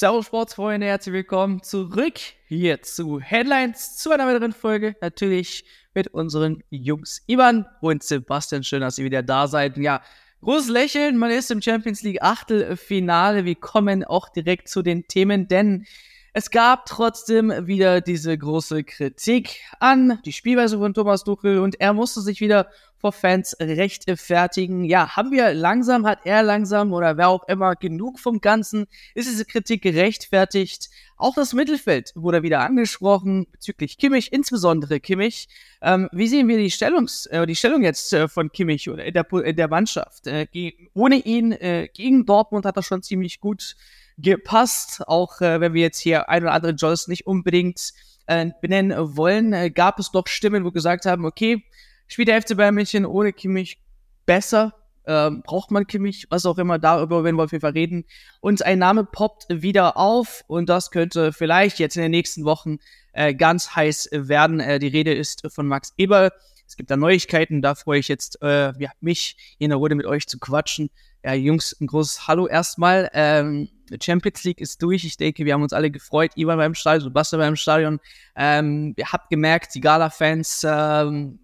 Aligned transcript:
Servus 0.00 0.24
Sportsfreunde, 0.24 0.86
herzlich 0.86 1.12
willkommen 1.12 1.62
zurück 1.62 2.14
hier 2.46 2.80
zu 2.80 3.20
Headlines, 3.20 3.98
zu 3.98 4.10
einer 4.10 4.26
weiteren 4.26 4.54
Folge. 4.54 4.96
Natürlich 5.02 5.62
mit 5.92 6.08
unseren 6.14 6.64
Jungs 6.70 7.22
Ivan 7.26 7.66
und 7.82 8.02
Sebastian. 8.02 8.64
Schön, 8.64 8.80
dass 8.80 8.96
ihr 8.96 9.04
wieder 9.04 9.22
da 9.22 9.46
seid. 9.46 9.76
Ja, 9.76 10.00
großes 10.40 10.70
Lächeln, 10.70 11.18
man 11.18 11.30
ist 11.30 11.50
im 11.50 11.60
Champions 11.60 12.00
League 12.00 12.22
Achtelfinale. 12.22 13.44
Wir 13.44 13.56
kommen 13.56 14.02
auch 14.02 14.30
direkt 14.30 14.70
zu 14.70 14.80
den 14.80 15.06
Themen, 15.06 15.48
denn 15.48 15.84
es 16.32 16.50
gab 16.50 16.86
trotzdem 16.86 17.52
wieder 17.66 18.00
diese 18.00 18.38
große 18.38 18.84
Kritik 18.84 19.60
an 19.80 20.18
die 20.24 20.32
Spielweise 20.32 20.78
von 20.78 20.94
Thomas 20.94 21.24
Tuchel 21.24 21.58
und 21.58 21.78
er 21.78 21.92
musste 21.92 22.22
sich 22.22 22.40
wieder 22.40 22.68
vor 23.00 23.12
Fans 23.12 23.56
rechtfertigen. 23.58 24.84
Ja, 24.84 25.16
haben 25.16 25.30
wir 25.30 25.54
langsam, 25.54 26.06
hat 26.06 26.20
er 26.24 26.42
langsam 26.42 26.92
oder 26.92 27.16
wer 27.16 27.28
auch 27.28 27.48
immer 27.48 27.74
genug 27.74 28.18
vom 28.18 28.40
Ganzen? 28.40 28.86
Ist 29.14 29.28
diese 29.28 29.46
Kritik 29.46 29.82
gerechtfertigt? 29.82 30.90
Auch 31.16 31.34
das 31.34 31.54
Mittelfeld 31.54 32.12
wurde 32.14 32.42
wieder 32.42 32.60
angesprochen 32.60 33.46
bezüglich 33.52 33.96
Kimmich, 33.96 34.32
insbesondere 34.32 35.00
Kimmich. 35.00 35.48
Ähm, 35.80 36.08
wie 36.12 36.28
sehen 36.28 36.48
wir 36.48 36.58
die, 36.58 36.70
Stellungs, 36.70 37.26
äh, 37.26 37.46
die 37.46 37.56
Stellung 37.56 37.82
jetzt 37.82 38.12
äh, 38.12 38.28
von 38.28 38.52
Kimmich 38.52 38.90
oder 38.90 39.04
in 39.04 39.14
der, 39.14 39.30
in 39.32 39.56
der 39.56 39.68
Mannschaft? 39.68 40.26
Äh, 40.26 40.46
ohne 40.94 41.16
ihn 41.16 41.52
äh, 41.52 41.88
gegen 41.92 42.26
Dortmund 42.26 42.66
hat 42.66 42.76
er 42.76 42.82
schon 42.82 43.02
ziemlich 43.02 43.40
gut 43.40 43.76
gepasst. 44.18 45.02
Auch 45.08 45.40
äh, 45.40 45.60
wenn 45.60 45.72
wir 45.72 45.82
jetzt 45.82 46.00
hier 46.00 46.28
ein 46.28 46.42
oder 46.42 46.52
andere 46.52 46.72
Jolls 46.72 47.08
nicht 47.08 47.26
unbedingt 47.26 47.92
äh, 48.26 48.50
benennen 48.60 49.16
wollen, 49.16 49.72
gab 49.72 49.98
es 49.98 50.10
doch 50.10 50.26
Stimmen, 50.26 50.64
wo 50.64 50.70
gesagt 50.70 51.06
haben, 51.06 51.24
okay, 51.24 51.64
spielt 52.12 52.28
der 52.28 52.42
FC 52.42 52.56
Bayern 52.56 52.74
München 52.74 53.06
ohne 53.06 53.32
Kimmich 53.32 53.78
besser? 54.26 54.74
Ähm, 55.06 55.42
braucht 55.42 55.70
man 55.70 55.86
Kimmich? 55.86 56.26
Was 56.30 56.44
auch 56.44 56.58
immer, 56.58 56.78
darüber 56.78 57.24
werden 57.24 57.36
wir 57.36 57.44
auf 57.44 57.52
jeden 57.52 57.62
Fall 57.62 57.72
reden. 57.72 58.04
Und 58.40 58.62
ein 58.64 58.78
Name 58.78 59.04
poppt 59.04 59.46
wieder 59.48 59.96
auf 59.96 60.44
und 60.46 60.68
das 60.68 60.90
könnte 60.90 61.32
vielleicht 61.32 61.78
jetzt 61.78 61.96
in 61.96 62.02
den 62.02 62.10
nächsten 62.10 62.44
Wochen 62.44 62.78
äh, 63.12 63.34
ganz 63.34 63.74
heiß 63.74 64.10
werden. 64.12 64.60
Äh, 64.60 64.78
die 64.78 64.88
Rede 64.88 65.14
ist 65.14 65.42
von 65.52 65.66
Max 65.66 65.94
Eber. 65.96 66.32
Es 66.66 66.76
gibt 66.76 66.90
da 66.90 66.96
Neuigkeiten, 66.96 67.62
da 67.62 67.74
freue 67.74 67.98
ich 67.98 68.08
jetzt, 68.08 68.40
äh, 68.42 68.72
ja, 68.78 68.90
mich 69.00 69.56
in 69.58 69.70
der 69.70 69.78
Runde 69.78 69.96
mit 69.96 70.06
euch 70.06 70.28
zu 70.28 70.38
quatschen. 70.38 70.90
Ja, 71.24 71.34
Jungs, 71.34 71.76
ein 71.80 71.86
großes 71.86 72.28
Hallo 72.28 72.46
erstmal. 72.46 73.10
Ähm, 73.12 73.68
Champions 74.00 74.44
League 74.44 74.60
ist 74.60 74.80
durch. 74.82 75.04
Ich 75.04 75.16
denke, 75.16 75.44
wir 75.44 75.54
haben 75.54 75.62
uns 75.62 75.72
alle 75.72 75.90
gefreut. 75.90 76.30
Ivan 76.36 76.58
beim 76.58 76.74
Stadion, 76.74 77.04
Sebastian 77.04 77.40
beim 77.40 77.56
Stadion. 77.56 77.98
Ähm, 78.36 78.94
ihr 78.96 79.10
habt 79.10 79.30
gemerkt, 79.30 79.74
die 79.74 79.80
Gala-Fans 79.80 80.64
ähm, 80.68 81.40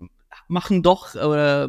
machen 0.48 0.82
doch 0.82 1.14
äh, 1.14 1.68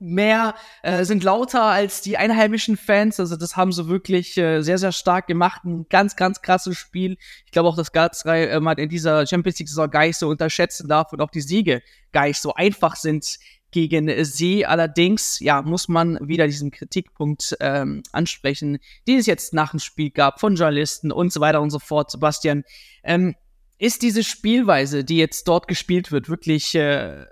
mehr, 0.00 0.54
äh, 0.82 1.04
sind 1.04 1.24
lauter 1.24 1.62
als 1.62 2.00
die 2.00 2.16
einheimischen 2.16 2.76
Fans. 2.76 3.18
Also 3.18 3.36
das 3.36 3.56
haben 3.56 3.72
sie 3.72 3.88
wirklich 3.88 4.36
äh, 4.36 4.62
sehr, 4.62 4.78
sehr 4.78 4.92
stark 4.92 5.26
gemacht. 5.26 5.64
Ein 5.64 5.86
ganz, 5.88 6.16
ganz 6.16 6.40
krasses 6.40 6.76
Spiel. 6.76 7.16
Ich 7.46 7.52
glaube 7.52 7.68
auch, 7.68 7.76
dass 7.76 7.92
Galatasaray 7.92 8.46
äh, 8.46 8.60
mal 8.60 8.78
in 8.78 8.88
dieser 8.88 9.26
Champions 9.26 9.58
League-Saison 9.58 9.90
gar 9.90 10.06
nicht 10.06 10.16
so 10.16 10.28
unterschätzen 10.28 10.88
darf 10.88 11.12
und 11.12 11.20
auch 11.20 11.30
die 11.30 11.40
Siege 11.40 11.82
gar 12.12 12.26
nicht 12.26 12.40
so 12.40 12.54
einfach 12.54 12.96
sind 12.96 13.38
gegen 13.70 14.24
sie. 14.24 14.64
Allerdings, 14.64 15.40
ja, 15.40 15.62
muss 15.62 15.88
man 15.88 16.18
wieder 16.26 16.46
diesen 16.46 16.70
Kritikpunkt 16.70 17.56
ähm, 17.60 18.02
ansprechen, 18.12 18.78
den 19.06 19.18
es 19.18 19.26
jetzt 19.26 19.52
nach 19.52 19.72
dem 19.72 19.80
Spiel 19.80 20.10
gab 20.10 20.40
von 20.40 20.56
Journalisten 20.56 21.12
und 21.12 21.32
so 21.32 21.40
weiter 21.40 21.60
und 21.60 21.70
so 21.70 21.78
fort. 21.78 22.10
Sebastian, 22.10 22.62
ähm, 23.02 23.34
ist 23.78 24.02
diese 24.02 24.24
Spielweise, 24.24 25.04
die 25.04 25.18
jetzt 25.18 25.46
dort 25.46 25.68
gespielt 25.68 26.10
wird, 26.10 26.28
wirklich 26.28 26.74
äh, 26.74 27.26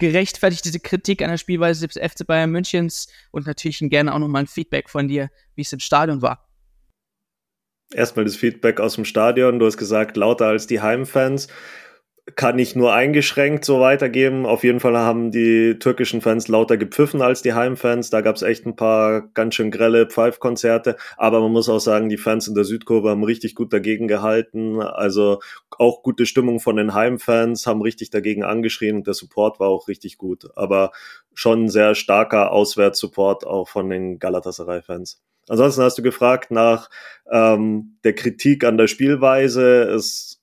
gerechtfertigt, 0.00 0.64
diese 0.64 0.80
Kritik 0.80 1.22
an 1.22 1.30
der 1.30 1.36
Spielweise 1.36 1.86
des 1.86 1.96
FC 1.96 2.26
Bayern 2.26 2.50
Münchens 2.50 3.06
und 3.30 3.46
natürlich 3.46 3.78
gerne 3.78 4.12
auch 4.12 4.18
nochmal 4.18 4.42
ein 4.42 4.48
Feedback 4.48 4.90
von 4.90 5.06
dir, 5.06 5.30
wie 5.54 5.62
es 5.62 5.72
im 5.72 5.78
Stadion 5.78 6.22
war? 6.22 6.48
Erstmal 7.92 8.24
das 8.24 8.36
Feedback 8.36 8.80
aus 8.80 8.94
dem 8.94 9.04
Stadion. 9.04 9.58
Du 9.58 9.66
hast 9.66 9.76
gesagt, 9.76 10.16
lauter 10.16 10.46
als 10.46 10.66
die 10.66 10.80
Heimfans 10.80 11.48
kann 12.36 12.58
ich 12.58 12.76
nur 12.76 12.92
eingeschränkt 12.92 13.64
so 13.64 13.80
weitergeben. 13.80 14.46
Auf 14.46 14.64
jeden 14.64 14.80
Fall 14.80 14.96
haben 14.96 15.30
die 15.30 15.78
türkischen 15.78 16.20
Fans 16.20 16.48
lauter 16.48 16.76
gepfiffen 16.76 17.22
als 17.22 17.42
die 17.42 17.54
Heimfans. 17.54 18.10
Da 18.10 18.20
gab 18.20 18.36
es 18.36 18.42
echt 18.42 18.66
ein 18.66 18.76
paar 18.76 19.22
ganz 19.34 19.54
schön 19.54 19.70
grelle 19.70 20.06
Pfeifkonzerte. 20.06 20.96
Aber 21.16 21.40
man 21.40 21.52
muss 21.52 21.68
auch 21.68 21.78
sagen, 21.78 22.08
die 22.08 22.16
Fans 22.16 22.48
in 22.48 22.54
der 22.54 22.64
Südkurve 22.64 23.10
haben 23.10 23.24
richtig 23.24 23.54
gut 23.54 23.72
dagegen 23.72 24.08
gehalten. 24.08 24.80
Also 24.80 25.40
auch 25.70 26.02
gute 26.02 26.26
Stimmung 26.26 26.60
von 26.60 26.76
den 26.76 26.94
Heimfans, 26.94 27.66
haben 27.66 27.82
richtig 27.82 28.10
dagegen 28.10 28.44
angeschrien 28.44 28.96
und 28.96 29.06
der 29.06 29.14
Support 29.14 29.60
war 29.60 29.68
auch 29.68 29.88
richtig 29.88 30.18
gut. 30.18 30.48
Aber 30.56 30.92
schon 31.34 31.68
sehr 31.68 31.94
starker 31.94 32.52
Auswärtssupport 32.52 33.46
auch 33.46 33.68
von 33.68 33.88
den 33.88 34.18
Galatasaray-Fans. 34.18 35.22
Ansonsten 35.48 35.82
hast 35.82 35.98
du 35.98 36.02
gefragt 36.02 36.50
nach 36.50 36.90
ähm, 37.30 37.96
der 38.04 38.14
Kritik 38.14 38.64
an 38.64 38.76
der 38.76 38.86
Spielweise. 38.86 39.82
Es 39.82 40.39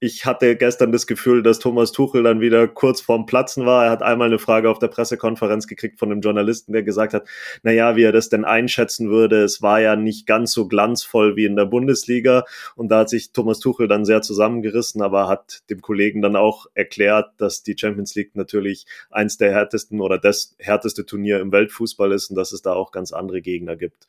ich 0.00 0.26
hatte 0.26 0.54
gestern 0.54 0.92
das 0.92 1.08
Gefühl, 1.08 1.42
dass 1.42 1.58
Thomas 1.58 1.90
Tuchel 1.90 2.22
dann 2.22 2.40
wieder 2.40 2.68
kurz 2.68 3.00
vorm 3.00 3.26
Platzen 3.26 3.66
war. 3.66 3.86
Er 3.86 3.90
hat 3.90 4.02
einmal 4.02 4.28
eine 4.28 4.38
Frage 4.38 4.70
auf 4.70 4.78
der 4.78 4.86
Pressekonferenz 4.86 5.66
gekriegt 5.66 5.98
von 5.98 6.12
einem 6.12 6.20
Journalisten, 6.20 6.72
der 6.72 6.84
gesagt 6.84 7.14
hat, 7.14 7.26
na 7.64 7.72
ja, 7.72 7.96
wie 7.96 8.04
er 8.04 8.12
das 8.12 8.28
denn 8.28 8.44
einschätzen 8.44 9.10
würde. 9.10 9.42
Es 9.42 9.60
war 9.60 9.80
ja 9.80 9.96
nicht 9.96 10.26
ganz 10.26 10.52
so 10.52 10.68
glanzvoll 10.68 11.34
wie 11.34 11.46
in 11.46 11.56
der 11.56 11.64
Bundesliga. 11.64 12.44
Und 12.76 12.90
da 12.90 13.00
hat 13.00 13.08
sich 13.08 13.32
Thomas 13.32 13.58
Tuchel 13.58 13.88
dann 13.88 14.04
sehr 14.04 14.22
zusammengerissen, 14.22 15.02
aber 15.02 15.26
hat 15.26 15.68
dem 15.68 15.80
Kollegen 15.80 16.22
dann 16.22 16.36
auch 16.36 16.66
erklärt, 16.74 17.32
dass 17.38 17.64
die 17.64 17.76
Champions 17.76 18.14
League 18.14 18.36
natürlich 18.36 18.86
eins 19.10 19.36
der 19.36 19.52
härtesten 19.52 20.00
oder 20.00 20.18
das 20.18 20.54
härteste 20.58 21.06
Turnier 21.06 21.40
im 21.40 21.50
Weltfußball 21.50 22.12
ist 22.12 22.30
und 22.30 22.36
dass 22.36 22.52
es 22.52 22.62
da 22.62 22.72
auch 22.72 22.92
ganz 22.92 23.12
andere 23.12 23.42
Gegner 23.42 23.74
gibt. 23.74 24.06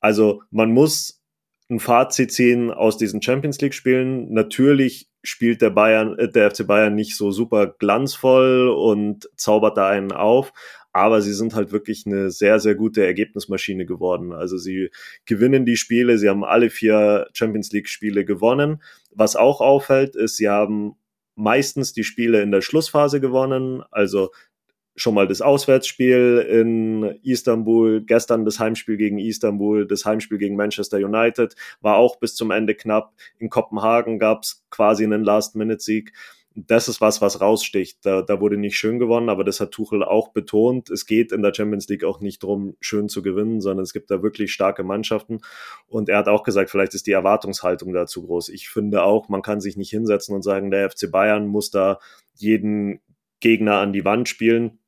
Also 0.00 0.42
man 0.50 0.72
muss 0.72 1.20
ein 1.70 1.80
Fazit 1.80 2.32
ziehen 2.32 2.70
aus 2.70 2.96
diesen 2.96 3.20
Champions 3.20 3.60
League 3.60 3.74
Spielen. 3.74 4.32
Natürlich 4.32 5.07
spielt 5.22 5.62
der 5.62 5.70
Bayern, 5.70 6.18
äh, 6.18 6.30
der 6.30 6.50
FC 6.50 6.66
Bayern 6.66 6.94
nicht 6.94 7.16
so 7.16 7.30
super 7.30 7.66
glanzvoll 7.66 8.68
und 8.68 9.28
zaubert 9.36 9.76
da 9.76 9.88
einen 9.88 10.12
auf, 10.12 10.52
aber 10.92 11.20
sie 11.20 11.32
sind 11.32 11.54
halt 11.54 11.70
wirklich 11.70 12.06
eine 12.06 12.30
sehr, 12.30 12.58
sehr 12.60 12.74
gute 12.74 13.04
Ergebnismaschine 13.04 13.86
geworden. 13.86 14.32
Also 14.32 14.56
sie 14.56 14.90
gewinnen 15.26 15.64
die 15.64 15.76
Spiele, 15.76 16.18
sie 16.18 16.28
haben 16.28 16.44
alle 16.44 16.70
vier 16.70 17.28
Champions 17.34 17.70
League 17.72 17.88
Spiele 17.88 18.24
gewonnen. 18.24 18.82
Was 19.10 19.36
auch 19.36 19.60
auffällt, 19.60 20.16
ist, 20.16 20.36
sie 20.36 20.48
haben 20.48 20.96
meistens 21.36 21.92
die 21.92 22.04
Spiele 22.04 22.42
in 22.42 22.50
der 22.50 22.62
Schlussphase 22.62 23.20
gewonnen. 23.20 23.82
Also 23.90 24.30
schon 24.98 25.14
mal 25.14 25.28
das 25.28 25.40
Auswärtsspiel 25.40 26.44
in 26.50 27.02
Istanbul, 27.22 28.02
gestern 28.04 28.44
das 28.44 28.58
Heimspiel 28.58 28.96
gegen 28.96 29.18
Istanbul, 29.18 29.86
das 29.86 30.04
Heimspiel 30.04 30.38
gegen 30.38 30.56
Manchester 30.56 30.98
United 30.98 31.54
war 31.80 31.96
auch 31.96 32.16
bis 32.16 32.34
zum 32.34 32.50
Ende 32.50 32.74
knapp. 32.74 33.14
In 33.38 33.48
Kopenhagen 33.48 34.18
gab 34.18 34.42
es 34.42 34.64
quasi 34.70 35.04
einen 35.04 35.22
Last-Minute-Sieg. 35.22 36.12
Das 36.54 36.88
ist 36.88 37.00
was, 37.00 37.20
was 37.20 37.40
raussticht. 37.40 38.04
Da, 38.04 38.22
da 38.22 38.40
wurde 38.40 38.56
nicht 38.56 38.76
schön 38.76 38.98
gewonnen, 38.98 39.28
aber 39.28 39.44
das 39.44 39.60
hat 39.60 39.70
Tuchel 39.70 40.02
auch 40.02 40.32
betont. 40.32 40.90
Es 40.90 41.06
geht 41.06 41.30
in 41.30 41.42
der 41.42 41.54
Champions 41.54 41.88
League 41.88 42.02
auch 42.02 42.20
nicht 42.20 42.42
darum, 42.42 42.76
schön 42.80 43.08
zu 43.08 43.22
gewinnen, 43.22 43.60
sondern 43.60 43.84
es 43.84 43.92
gibt 43.92 44.10
da 44.10 44.24
wirklich 44.24 44.52
starke 44.52 44.82
Mannschaften. 44.82 45.38
Und 45.86 46.08
er 46.08 46.18
hat 46.18 46.26
auch 46.26 46.42
gesagt, 46.42 46.70
vielleicht 46.70 46.94
ist 46.94 47.06
die 47.06 47.12
Erwartungshaltung 47.12 47.92
da 47.92 48.06
zu 48.06 48.26
groß. 48.26 48.48
Ich 48.48 48.68
finde 48.68 49.04
auch, 49.04 49.28
man 49.28 49.42
kann 49.42 49.60
sich 49.60 49.76
nicht 49.76 49.90
hinsetzen 49.90 50.34
und 50.34 50.42
sagen, 50.42 50.72
der 50.72 50.90
FC 50.90 51.08
Bayern 51.08 51.46
muss 51.46 51.70
da 51.70 52.00
jeden 52.34 53.00
Gegner 53.38 53.76
an 53.76 53.92
die 53.92 54.04
Wand 54.04 54.28
spielen 54.28 54.80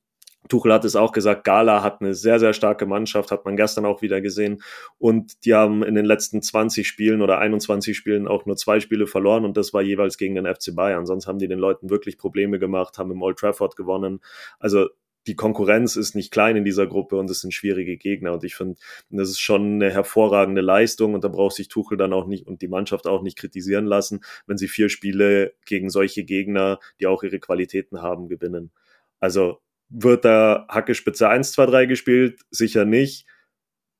Tuchel 0.49 0.73
hat 0.73 0.85
es 0.85 0.97
auch 0.97 1.13
gesagt, 1.13 1.45
Gala 1.45 1.83
hat 1.83 2.01
eine 2.01 2.15
sehr, 2.15 2.41
sehr 2.41 2.53
starke 2.53 2.87
Mannschaft, 2.87 3.31
hat 3.31 3.45
man 3.45 3.57
gestern 3.57 3.85
auch 3.85 4.03
wieder 4.03 4.21
gesehen. 4.21 4.63
Und 4.99 5.45
die 5.45 5.55
haben 5.55 5.83
in 5.83 5.95
den 5.95 6.05
letzten 6.05 6.43
20 6.43 6.89
Spielen 6.89 7.23
oder 7.23 7.39
21 7.39 7.97
Spielen 7.97 8.27
auch 8.27 8.47
nur 8.47 8.57
zwei 8.57 8.81
Spiele 8.81 9.07
verloren 9.07 9.45
und 9.45 9.57
das 9.57 9.73
war 9.73 9.83
jeweils 9.83 10.17
gegen 10.17 10.35
den 10.35 10.47
FC 10.47 10.75
Bayern. 10.75 11.07
Sonst 11.07 11.27
haben 11.27 11.39
die 11.39 11.49
den 11.49 11.59
Leuten 11.59 11.91
wirklich 11.91 12.19
Probleme 12.19 12.59
gemacht, 12.59 12.99
haben 12.99 13.11
im 13.11 13.23
Old 13.23 13.39
Trafford 13.39 13.77
gewonnen. 13.77 14.21
Also 14.59 14.89
die 15.27 15.37
Konkurrenz 15.37 15.97
ist 15.97 16.15
nicht 16.15 16.33
klein 16.33 16.57
in 16.57 16.65
dieser 16.65 16.87
Gruppe 16.87 17.17
und 17.17 17.31
es 17.31 17.41
sind 17.41 17.53
schwierige 17.53 17.97
Gegner. 17.97 18.33
Und 18.33 18.43
ich 18.43 18.55
finde, 18.55 18.81
das 19.11 19.29
ist 19.29 19.41
schon 19.41 19.75
eine 19.75 19.91
hervorragende 19.91 20.63
Leistung 20.63 21.15
und 21.15 21.25
da 21.25 21.29
braucht 21.29 21.55
sich 21.57 21.69
Tuchel 21.69 21.99
dann 21.99 22.13
auch 22.13 22.27
nicht 22.27 22.47
und 22.47 22.63
die 22.63 22.69
Mannschaft 22.69 23.07
auch 23.07 23.23
nicht 23.23 23.37
kritisieren 23.39 23.87
lassen, 23.87 24.21
wenn 24.47 24.57
sie 24.57 24.69
vier 24.69 24.89
Spiele 24.89 25.53
gegen 25.67 25.91
solche 25.91 26.25
Gegner, 26.25 26.79
die 26.99 27.07
auch 27.07 27.23
ihre 27.23 27.39
Qualitäten 27.39 28.01
haben, 28.01 28.29
gewinnen. 28.29 28.73
Also 29.21 29.61
wird 29.91 30.25
da 30.25 30.67
Hackespitze 30.69 31.29
1, 31.29 31.53
2, 31.53 31.67
3 31.67 31.87
gespielt? 31.87 32.41
Sicher 32.51 32.85
nicht. 32.85 33.27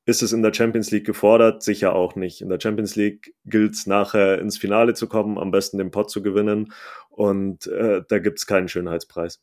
Ist 0.05 0.23
es 0.23 0.33
in 0.33 0.41
der 0.41 0.53
Champions 0.53 0.89
League 0.89 1.05
gefordert? 1.05 1.61
Sicher 1.61 1.93
auch 1.93 2.15
nicht. 2.15 2.41
In 2.41 2.49
der 2.49 2.59
Champions 2.59 2.95
League 2.95 3.35
gilt 3.45 3.75
es 3.75 3.85
nachher 3.85 4.39
ins 4.39 4.57
Finale 4.57 4.93
zu 4.95 5.07
kommen, 5.07 5.37
am 5.37 5.51
besten 5.51 5.77
den 5.77 5.91
Pot 5.91 6.09
zu 6.09 6.23
gewinnen 6.23 6.73
und 7.09 7.67
äh, 7.67 8.01
da 8.07 8.19
gibt 8.19 8.39
es 8.39 8.47
keinen 8.47 8.67
Schönheitspreis. 8.67 9.39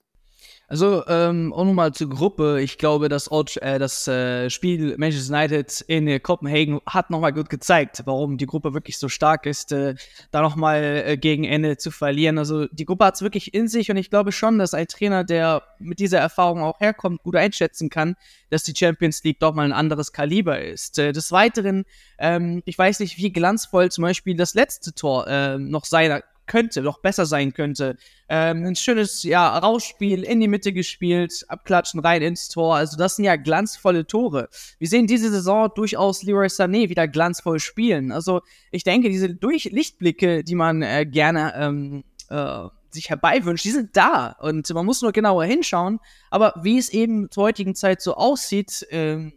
Also, 0.71 1.03
ähm, 1.07 1.55
auch 1.55 1.65
nochmal 1.65 1.95
zur 1.95 2.11
Gruppe. 2.11 2.61
Ich 2.61 2.77
glaube, 2.77 3.09
das, 3.09 3.27
äh, 3.29 3.79
das 3.79 4.07
äh, 4.07 4.51
Spiel 4.51 4.99
Manchester 4.99 5.35
United 5.35 5.81
in 5.89 6.07
äh, 6.07 6.21
Kopenhagen 6.21 6.83
hat 6.85 7.09
nochmal 7.09 7.33
gut 7.33 7.49
gezeigt, 7.49 8.03
warum 8.05 8.37
die 8.37 8.45
Gruppe 8.45 8.75
wirklich 8.75 8.99
so 8.99 9.09
stark 9.09 9.47
ist, 9.47 9.73
äh, 9.73 9.95
da 10.31 10.43
nochmal 10.43 11.05
äh, 11.07 11.17
gegen 11.17 11.45
Ende 11.45 11.79
zu 11.79 11.91
verlieren. 11.91 12.37
Also, 12.37 12.67
die 12.67 12.85
Gruppe 12.85 13.07
hat 13.07 13.15
es 13.15 13.23
wirklich 13.23 13.55
in 13.55 13.67
sich 13.67 13.91
und 13.91 13.97
ich 13.97 14.11
glaube 14.11 14.31
schon, 14.31 14.59
dass 14.59 14.75
ein 14.75 14.89
Trainer, 14.89 15.25
der 15.25 15.63
mit 15.79 16.01
dieser 16.01 16.19
Erfahrung 16.19 16.61
auch 16.61 16.81
herkommt, 16.81 17.23
gut 17.23 17.37
einschätzen 17.37 17.89
kann, 17.89 18.15
dass 18.51 18.63
die 18.63 18.77
Champions 18.77 19.25
League 19.25 19.41
doch 19.41 19.55
mal 19.55 19.65
ein 19.65 19.73
anderes 19.73 20.13
Kaliber 20.13 20.61
ist. 20.61 20.99
Äh, 20.99 21.13
des 21.13 21.33
Weiteren, 21.33 21.87
ähm, 22.19 22.63
ich 22.67 22.77
weiß 22.77 23.01
nicht, 23.01 23.17
wie 23.17 23.33
glanzvoll 23.33 23.91
zum 23.91 24.03
Beispiel 24.03 24.37
das 24.37 24.53
letzte 24.53 24.93
Tor 24.93 25.29
äh, 25.29 25.57
noch 25.57 25.87
sein 25.87 26.21
könnte, 26.49 26.83
noch 26.83 26.99
besser 26.99 27.27
sein 27.27 27.55
könnte. 27.55 27.97
Ähm, 28.29 28.65
ein 28.65 28.75
schönes, 28.75 29.23
ja, 29.23 29.57
Rausspiel 29.57 30.25
in 30.25 30.41
die 30.41 30.49
Mitte 30.49 30.73
gespielt, 30.73 31.45
abklatschen 31.47 32.01
rein 32.01 32.23
ins 32.23 32.49
Tor. 32.49 32.75
Also 32.75 32.97
das 32.97 33.15
sind 33.15 33.25
ja 33.25 33.37
glanzvolle 33.37 34.07
Tore. 34.07 34.49
Wir 34.81 34.89
sehen 34.89 35.07
diese 35.07 35.31
Saison 35.31 35.71
durchaus 35.73 36.25
Leroy 36.25 36.49
Sané 36.49 36.89
wieder 36.89 37.07
glanzvoll 37.07 37.61
spielen. 37.61 38.11
Also 38.11 38.41
ich 38.73 38.83
denke, 38.83 39.09
diese 39.09 39.33
Durch 39.33 39.65
Lichtblicke, 39.65 40.43
die 40.43 40.57
man 40.57 40.83
äh, 40.83 41.07
gerne 41.07 41.55
ähm, 41.57 42.05
äh, 42.31 42.65
sich 42.91 43.11
herbeiwünscht, 43.11 43.65
die 43.65 43.71
sind 43.71 43.97
da. 43.97 44.37
Und 44.41 44.69
man 44.75 44.87
muss 44.87 45.03
nur 45.03 45.13
genauer 45.13 45.45
hinschauen. 45.45 46.01
Aber 46.31 46.55
wie 46.63 46.79
es 46.79 46.89
eben 46.89 47.31
zur 47.31 47.45
heutigen 47.45 47.75
Zeit 47.75 48.01
so 48.01 48.15
aussieht, 48.15 48.87
äh, 48.91 49.31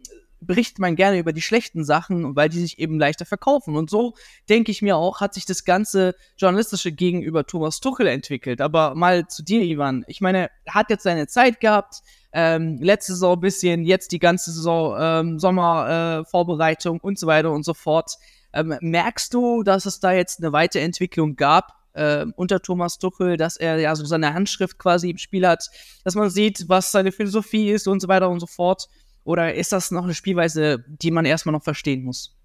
berichtet 0.46 0.78
man 0.78 0.96
gerne 0.96 1.18
über 1.18 1.32
die 1.32 1.42
schlechten 1.42 1.84
Sachen, 1.84 2.36
weil 2.36 2.48
die 2.48 2.60
sich 2.60 2.78
eben 2.78 2.98
leichter 2.98 3.24
verkaufen. 3.24 3.76
Und 3.76 3.90
so, 3.90 4.14
denke 4.48 4.70
ich 4.70 4.82
mir 4.82 4.96
auch, 4.96 5.20
hat 5.20 5.34
sich 5.34 5.46
das 5.46 5.64
ganze 5.64 6.14
journalistische 6.36 6.92
gegenüber 6.92 7.46
Thomas 7.46 7.80
Tuchel 7.80 8.06
entwickelt. 8.06 8.60
Aber 8.60 8.94
mal 8.94 9.26
zu 9.28 9.42
dir, 9.42 9.62
Ivan. 9.62 10.04
Ich 10.06 10.20
meine, 10.20 10.50
er 10.64 10.74
hat 10.74 10.90
jetzt 10.90 11.04
seine 11.04 11.26
Zeit 11.26 11.60
gehabt, 11.60 12.02
ähm, 12.32 12.78
letzte 12.80 13.12
Saison 13.12 13.36
ein 13.36 13.40
bisschen, 13.40 13.84
jetzt 13.84 14.12
die 14.12 14.18
ganze 14.18 14.52
Saison 14.52 14.96
ähm, 14.98 15.38
Sommervorbereitung 15.38 16.96
äh, 16.98 17.00
und 17.02 17.18
so 17.18 17.26
weiter 17.26 17.50
und 17.50 17.64
so 17.64 17.74
fort. 17.74 18.16
Ähm, 18.52 18.76
merkst 18.80 19.32
du, 19.32 19.62
dass 19.62 19.86
es 19.86 20.00
da 20.00 20.12
jetzt 20.12 20.40
eine 20.40 20.52
Weiterentwicklung 20.52 21.36
gab 21.36 21.72
äh, 21.94 22.26
unter 22.36 22.60
Thomas 22.60 22.98
Tuchel, 22.98 23.36
dass 23.36 23.56
er 23.56 23.78
ja 23.78 23.94
so 23.96 24.04
seine 24.04 24.34
Handschrift 24.34 24.78
quasi 24.78 25.10
im 25.10 25.18
Spiel 25.18 25.46
hat, 25.46 25.68
dass 26.04 26.14
man 26.14 26.30
sieht, 26.30 26.68
was 26.68 26.92
seine 26.92 27.12
Philosophie 27.12 27.70
ist 27.70 27.88
und 27.88 28.00
so 28.00 28.08
weiter 28.08 28.28
und 28.28 28.40
so 28.40 28.46
fort? 28.46 28.88
Oder 29.24 29.54
ist 29.54 29.72
das 29.72 29.90
noch 29.90 30.04
eine 30.04 30.14
Spielweise, 30.14 30.84
die 30.86 31.10
man 31.10 31.24
erstmal 31.24 31.52
noch 31.52 31.62
verstehen 31.62 32.02
muss? 32.02 32.36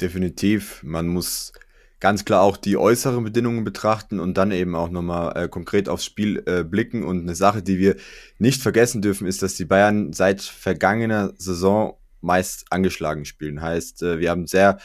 Definitiv. 0.00 0.82
Man 0.82 1.08
muss 1.08 1.52
ganz 2.00 2.24
klar 2.24 2.42
auch 2.42 2.56
die 2.56 2.76
äußeren 2.76 3.24
Bedingungen 3.24 3.64
betrachten 3.64 4.20
und 4.20 4.34
dann 4.38 4.52
eben 4.52 4.74
auch 4.76 4.90
nochmal 4.90 5.36
äh, 5.36 5.48
konkret 5.48 5.88
aufs 5.88 6.04
Spiel 6.04 6.42
äh, 6.46 6.62
blicken. 6.62 7.02
Und 7.02 7.22
eine 7.22 7.34
Sache, 7.34 7.62
die 7.62 7.78
wir 7.78 7.96
nicht 8.38 8.62
vergessen 8.62 9.02
dürfen, 9.02 9.26
ist, 9.26 9.42
dass 9.42 9.54
die 9.54 9.64
Bayern 9.64 10.12
seit 10.12 10.42
vergangener 10.42 11.32
Saison 11.38 11.98
meist 12.20 12.66
angeschlagen 12.70 13.24
spielen. 13.24 13.60
Heißt, 13.60 14.02
äh, 14.02 14.18
wir 14.20 14.30
haben 14.30 14.46
sehr 14.46 14.78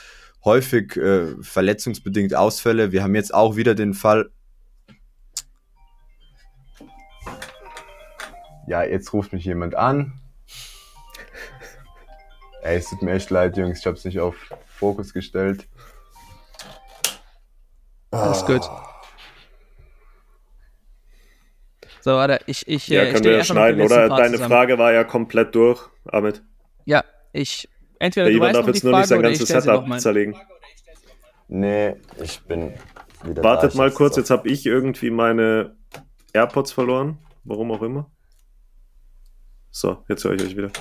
häufig 0.44 0.96
äh, 0.98 1.36
verletzungsbedingt 1.42 2.36
Ausfälle. 2.36 2.92
Wir 2.92 3.04
haben 3.04 3.16
jetzt 3.16 3.34
auch 3.34 3.56
wieder 3.56 3.76
den 3.76 3.94
Fall. 3.94 4.32
Ja, 8.68 8.84
jetzt 8.84 9.12
ruft 9.14 9.34
mich 9.34 9.46
jemand 9.46 9.76
an. 9.76 10.23
Ey, 12.64 12.78
es 12.78 12.90
tut 12.90 13.02
mir 13.02 13.12
echt 13.12 13.30
leid, 13.30 13.58
Jungs, 13.58 13.80
ich 13.80 13.86
hab's 13.86 14.06
nicht 14.06 14.20
auf 14.22 14.36
Fokus 14.66 15.14
gestellt. 15.14 15.68
Alles 18.10 18.46
gut. 18.46 18.62
So, 22.00 22.12
warte, 22.12 22.40
ich, 22.46 22.66
ich, 22.68 22.88
ja, 22.88 23.04
äh, 23.04 23.12
können 23.12 23.26
wir 23.26 23.38
ja 23.38 23.44
schneiden, 23.44 23.82
oder? 23.82 24.08
Deine 24.08 24.34
zusammen. 24.34 24.50
Frage 24.50 24.78
war 24.78 24.94
ja 24.94 25.04
komplett 25.04 25.54
durch, 25.56 25.90
Ahmed. 26.06 26.42
Ja, 26.86 27.04
ich, 27.34 27.68
entweder 28.00 28.26
Der 28.26 28.32
du 28.32 28.38
Ivan 28.38 28.48
weißt 28.48 28.60
darf 28.60 28.68
jetzt 28.68 28.84
nur 28.84 28.98
nicht 28.98 29.08
sein 29.08 29.20
ich 29.20 29.24
ganzes 29.24 29.48
Setup 29.50 30.00
zerlegen. 30.00 30.36
Nee, 31.50 31.96
ich 32.22 32.42
bin 32.44 32.74
wieder 33.24 33.44
Wartet 33.44 33.74
da. 33.74 33.78
mal 33.78 33.90
Ich 33.90 33.96
kurz, 33.96 34.16
jetzt 34.16 34.30
habe 34.30 34.48
ich 34.48 34.66
irgendwie 34.66 35.12
meine 35.12 35.76
AirPods 36.32 36.72
verloren. 36.72 37.18
Warum 37.44 37.72
auch 37.72 37.82
immer. 37.82 38.10
So, 39.70 40.04
jetzt 40.08 40.24
höre 40.24 40.34
ich 40.34 40.44
euch 40.44 40.56
wieder. 40.56 40.72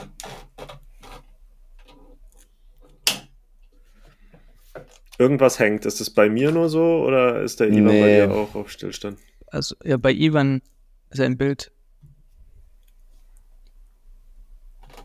Irgendwas 5.18 5.58
hängt. 5.58 5.84
Ist 5.86 6.00
das 6.00 6.10
bei 6.10 6.28
mir 6.28 6.50
nur 6.52 6.68
so 6.68 7.04
oder 7.04 7.42
ist 7.42 7.60
der 7.60 7.68
Ivan 7.68 7.84
bei 7.86 7.92
Nee. 7.92 8.16
dir 8.26 8.32
auch 8.32 8.54
auf 8.54 8.70
Stillstand? 8.70 9.18
Also, 9.48 9.76
ja, 9.84 9.96
bei 9.96 10.12
Ivan 10.12 10.62
sein 11.10 11.36
Bild. 11.36 11.70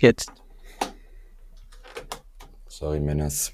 Jetzt. 0.00 0.30
Sorry, 2.68 3.00
Männers. 3.00 3.52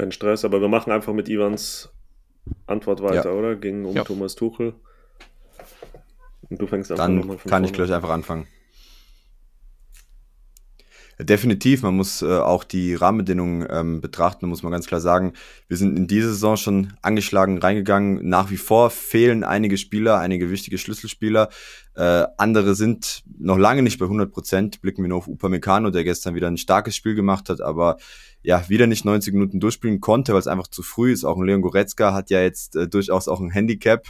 Kein 0.00 0.12
Stress, 0.12 0.46
aber 0.46 0.62
wir 0.62 0.68
machen 0.68 0.92
einfach 0.92 1.12
mit 1.12 1.28
Ivans 1.28 1.90
Antwort 2.66 3.02
weiter, 3.02 3.30
Ja. 3.30 3.32
oder? 3.32 3.54
Ging 3.54 3.84
um 3.84 3.94
Ja. 3.94 4.02
Thomas 4.02 4.34
Tuchel. 4.34 4.72
Und 6.48 6.58
du 6.58 6.66
fängst 6.66 6.90
einfach 6.90 7.04
Dann 7.04 7.16
nochmal 7.16 7.36
von 7.36 7.50
kann 7.50 7.64
ich 7.64 7.72
gleich 7.74 7.92
einfach 7.92 8.08
anfangen. 8.08 8.46
Definitiv, 11.24 11.82
man 11.82 11.96
muss 11.96 12.22
äh, 12.22 12.26
auch 12.26 12.64
die 12.64 12.94
Rahmenbedingungen 12.94 13.66
ähm, 13.70 14.00
betrachten, 14.00 14.48
muss 14.48 14.62
man 14.62 14.72
ganz 14.72 14.86
klar 14.86 15.00
sagen. 15.00 15.32
Wir 15.68 15.76
sind 15.76 15.96
in 15.96 16.06
diese 16.06 16.28
Saison 16.28 16.56
schon 16.56 16.92
angeschlagen 17.02 17.58
reingegangen. 17.58 18.28
Nach 18.28 18.50
wie 18.50 18.56
vor 18.56 18.90
fehlen 18.90 19.44
einige 19.44 19.76
Spieler, 19.76 20.18
einige 20.18 20.50
wichtige 20.50 20.78
Schlüsselspieler. 20.78 21.48
Äh, 21.94 22.24
andere 22.38 22.74
sind 22.74 23.22
noch 23.38 23.58
lange 23.58 23.82
nicht 23.82 23.98
bei 23.98 24.06
100 24.06 24.32
Prozent. 24.32 24.80
Blicken 24.80 25.02
wir 25.02 25.08
nur 25.08 25.18
auf 25.18 25.28
Upamecano, 25.28 25.90
der 25.90 26.04
gestern 26.04 26.34
wieder 26.34 26.48
ein 26.48 26.56
starkes 26.56 26.96
Spiel 26.96 27.14
gemacht 27.14 27.48
hat, 27.48 27.60
aber 27.60 27.98
ja, 28.42 28.68
wieder 28.68 28.86
nicht 28.86 29.04
90 29.04 29.34
Minuten 29.34 29.60
durchspielen 29.60 30.00
konnte, 30.00 30.32
weil 30.32 30.40
es 30.40 30.46
einfach 30.46 30.68
zu 30.68 30.82
früh 30.82 31.12
ist. 31.12 31.24
Auch 31.24 31.36
ein 31.36 31.44
Leon 31.44 31.60
Goretzka 31.60 32.14
hat 32.14 32.30
ja 32.30 32.40
jetzt 32.40 32.76
äh, 32.76 32.88
durchaus 32.88 33.28
auch 33.28 33.40
ein 33.40 33.50
Handicap. 33.50 34.06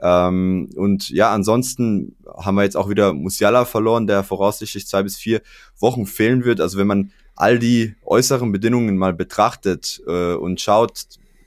Ähm, 0.00 0.70
und 0.76 1.10
ja, 1.10 1.32
ansonsten 1.32 2.16
haben 2.36 2.54
wir 2.54 2.64
jetzt 2.64 2.76
auch 2.76 2.88
wieder 2.88 3.12
Musiala 3.12 3.64
verloren, 3.64 4.06
der 4.06 4.22
voraussichtlich 4.22 4.86
zwei 4.86 5.02
bis 5.02 5.16
vier 5.16 5.42
Wochen 5.78 6.06
fehlen 6.06 6.44
wird. 6.44 6.60
Also 6.60 6.78
wenn 6.78 6.86
man 6.86 7.12
all 7.34 7.58
die 7.58 7.94
äußeren 8.04 8.52
Bedingungen 8.52 8.96
mal 8.96 9.14
betrachtet 9.14 10.00
äh, 10.06 10.34
und 10.34 10.60
schaut, 10.60 11.04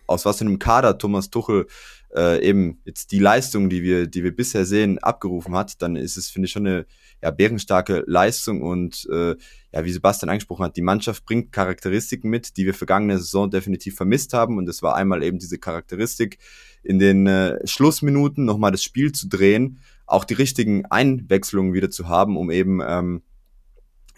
aus 0.08 0.26
was 0.26 0.38
für 0.40 0.46
einem 0.46 0.60
Kader 0.60 0.98
Thomas 0.98 1.30
Tuchel 1.30 1.68
äh, 2.16 2.44
eben 2.46 2.82
jetzt 2.86 3.12
die 3.12 3.20
Leistung, 3.20 3.70
die 3.70 3.84
wir, 3.84 4.08
die 4.08 4.24
wir 4.24 4.36
bisher 4.36 4.66
sehen, 4.66 5.00
abgerufen 5.00 5.56
hat, 5.56 5.82
dann 5.82 5.96
ist 5.96 6.18
es, 6.18 6.30
finde 6.30 6.48
ich, 6.48 6.52
schon 6.52 6.68
eine 6.68 6.86
ja, 7.22 7.32
bärenstarke 7.32 8.04
Leistung 8.08 8.62
und 8.62 9.08
äh, 9.12 9.36
ja, 9.74 9.86
wie 9.86 9.92
Sebastian 9.92 10.30
angesprochen 10.30 10.66
hat, 10.66 10.76
die 10.76 10.82
Mannschaft 10.82 11.26
bringt 11.26 11.52
Charakteristiken 11.52 12.30
mit, 12.30 12.58
die 12.58 12.66
wir 12.66 12.74
vergangene 12.74 13.18
Saison 13.18 13.50
definitiv 13.50 13.96
vermisst 13.96 14.34
haben 14.34 14.58
und 14.58 14.68
es 14.68 14.82
war 14.82 14.96
einmal 14.96 15.24
eben 15.24 15.40
diese 15.40 15.58
Charakteristik, 15.58 16.38
in 16.84 17.00
den 17.00 17.28
äh, 17.28 17.66
Schlussminuten 17.66 18.46
nochmal 18.46 18.72
das 18.72 18.84
Spiel 18.84 19.12
zu 19.12 19.28
drehen, 19.28 19.80
auch 20.06 20.26
die 20.26 20.34
richtigen 20.34 20.86
Einwechslungen 20.88 21.74
wieder 21.74 21.90
zu 21.90 22.10
haben, 22.10 22.38
um 22.38 22.52
eben 22.52 22.82
ähm, 22.86 23.22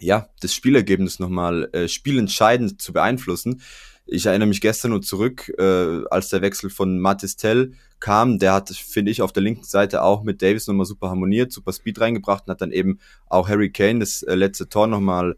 ja 0.00 0.28
das 0.40 0.54
Spielergebnis 0.54 1.18
nochmal 1.18 1.68
äh, 1.72 1.88
spielentscheidend 1.88 2.80
zu 2.80 2.92
beeinflussen. 2.92 3.60
Ich 4.06 4.26
erinnere 4.26 4.48
mich 4.48 4.60
gestern 4.60 4.90
nur 4.90 5.00
zurück, 5.00 5.50
äh, 5.58 6.02
als 6.10 6.28
der 6.28 6.42
Wechsel 6.42 6.68
von 6.68 6.98
Matis 6.98 7.36
Tell 7.36 7.72
kam. 8.00 8.38
Der 8.38 8.52
hat, 8.52 8.68
finde 8.68 9.10
ich, 9.10 9.22
auf 9.22 9.32
der 9.32 9.42
linken 9.42 9.64
Seite 9.64 10.02
auch 10.02 10.22
mit 10.22 10.42
Davis 10.42 10.66
nochmal 10.66 10.84
super 10.84 11.08
harmoniert, 11.08 11.52
super 11.52 11.72
Speed 11.72 12.00
reingebracht 12.00 12.44
und 12.46 12.50
hat 12.50 12.60
dann 12.60 12.72
eben 12.72 12.98
auch 13.26 13.48
Harry 13.48 13.70
Kane 13.70 14.00
das 14.00 14.22
äh, 14.22 14.34
letzte 14.34 14.68
Tor 14.68 14.88
nochmal 14.88 15.36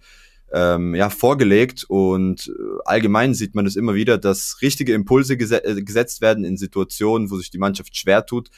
ähm, 0.53 0.97
ja, 0.97 1.11
vorgelegt. 1.11 1.85
Und 1.85 2.49
äh, 2.49 2.53
allgemein 2.85 3.35
sieht 3.35 3.55
man 3.55 3.67
es 3.67 3.77
immer 3.77 3.95
wieder, 3.95 4.19
dass 4.19 4.59
richtige 4.63 4.95
Impulse 4.95 5.37
gese 5.37 5.65
äh, 5.65 5.81
gesetzt 5.83 6.21
werden 6.21 6.45
in 6.45 6.57
Situationen, 6.57 7.31
wo 7.31 7.37
sich 7.37 7.51
die 7.51 7.59
Mannschaft 7.59 7.97
schwer 7.97 8.27
tut. 8.27 8.51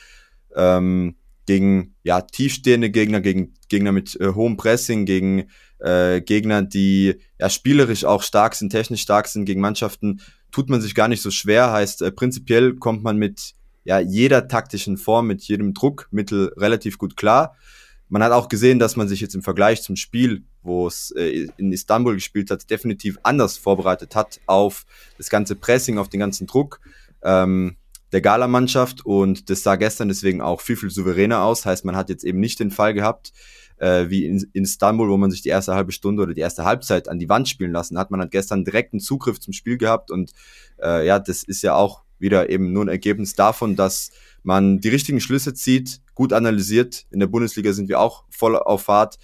Ähm, 0.55 1.17
gegen 1.45 1.95
ja, 2.03 2.21
tiefstehende 2.21 2.91
Gegner, 2.91 3.21
gegen 3.21 3.55
Gegner 3.69 3.93
mit 3.93 4.19
äh, 4.21 4.35
hohem 4.35 4.57
Pressing, 4.57 5.07
gegen 5.07 5.49
äh, 5.81 6.21
Gegner, 6.21 6.63
die 6.63 7.17
ja 7.39 7.51
spielerisch 7.51 8.05
auch 8.05 8.23
stark 8.23 8.55
sind, 8.55 8.71
technisch 8.71 9.03
stark 9.03 9.29
sind, 9.29 9.45
gegen 9.45 9.61
Mannschaften 9.61 10.21
tut 10.51 10.69
man 10.71 10.81
sich 10.81 10.95
gar 10.95 11.09
nicht 11.09 11.23
so 11.23 11.31
schwer. 11.31 11.73
Heißt, 11.73 12.03
äh, 12.03 12.11
prinzipiell 12.11 12.75
kommt 12.75 13.03
man 13.03 13.17
mit 13.17 13.55
ja, 13.85 13.99
jeder 13.99 14.49
taktischen 14.49 14.97
Form, 14.97 15.27
mit 15.27 15.43
jedem 15.43 15.75
Druckmittel 15.75 16.53
relativ 16.57 16.99
gut 16.99 17.17
klar. 17.17 17.57
Man 18.09 18.23
hat 18.23 18.33
auch 18.33 18.49
gesehen, 18.49 18.79
dass 18.79 18.97
man 18.97 19.09
sich 19.09 19.21
jetzt 19.21 19.35
im 19.35 19.43
Vergleich 19.43 19.83
zum 19.83 19.97
Spiel, 19.97 20.43
wo 20.63 20.87
es 20.87 21.11
äh, 21.13 21.49
in 21.57 21.73
Istanbul 21.73 22.15
gespielt 22.15 22.51
hat, 22.51 22.69
definitiv 22.71 23.19
anders 23.23 23.59
vorbereitet 23.59 24.15
hat 24.15 24.41
auf 24.47 24.85
das 25.19 25.31
ganze 25.31 25.57
Pressing, 25.57 25.99
auf 25.99 26.09
den 26.09 26.21
ganzen 26.21 26.47
Druck. 26.47 26.81
Ähm, 27.23 27.77
der 28.13 28.23
Gala-Mannschaft 28.23 29.05
und 29.05 29.51
das 29.51 29.63
sah 29.63 29.77
gestern 29.77 30.09
deswegen 30.09 30.41
auch 30.41 30.63
viel, 30.63 30.77
viel 30.77 30.91
souveräner 30.91 31.43
aus. 31.43 31.67
Heißt, 31.67 31.85
man 31.85 31.97
hat 31.97 32.09
jetzt 32.09 32.25
eben 32.25 32.41
nicht 32.41 32.61
den 32.61 32.71
Fall 32.71 32.95
gehabt, 32.95 33.33
äh, 33.79 34.09
wie 34.11 34.27
in, 34.27 34.49
Istanbul, 34.53 35.09
wo 35.09 35.17
man 35.17 35.31
sich 35.31 35.43
die 35.43 35.49
erste 35.49 35.75
halbe 35.75 35.93
Stunde 35.93 36.23
oder 36.23 36.35
die 36.35 36.41
erste 36.41 36.65
Halbzeit 36.65 37.09
an 37.09 37.19
die 37.19 37.29
Wand 37.29 37.49
spielen 37.49 37.73
lassen 37.73 37.99
hat. 37.99 38.11
Man 38.11 38.21
hat 38.21 38.31
gestern 38.31 38.65
direkten 38.65 39.01
Zugriff 39.01 39.41
zum 39.41 39.53
Spiel 39.53 39.79
gehabt 39.79 40.11
und 40.11 40.33
äh, 40.83 41.07
ja, 41.07 41.19
das 41.19 41.43
ist 41.43 41.63
ja 41.63 41.75
auch 41.75 42.03
wieder 42.19 42.51
eben 42.51 42.73
nur 42.73 42.85
ein 42.85 42.89
Ergebnis 42.89 43.35
davon, 43.35 43.77
dass 43.77 44.11
man 44.43 44.81
die 44.81 44.89
richtigen 44.89 45.21
Schlüsse 45.21 45.55
zieht, 45.55 46.01
gut 46.15 46.33
analysiert. 46.33 47.07
In 47.11 47.21
der 47.21 47.27
Bundesliga 47.27 47.73
sind 47.73 47.89
wir 47.89 48.01
auch 48.01 48.25
voll 48.31 48.57
auf 48.57 48.83
Fahrt. 48.83 49.19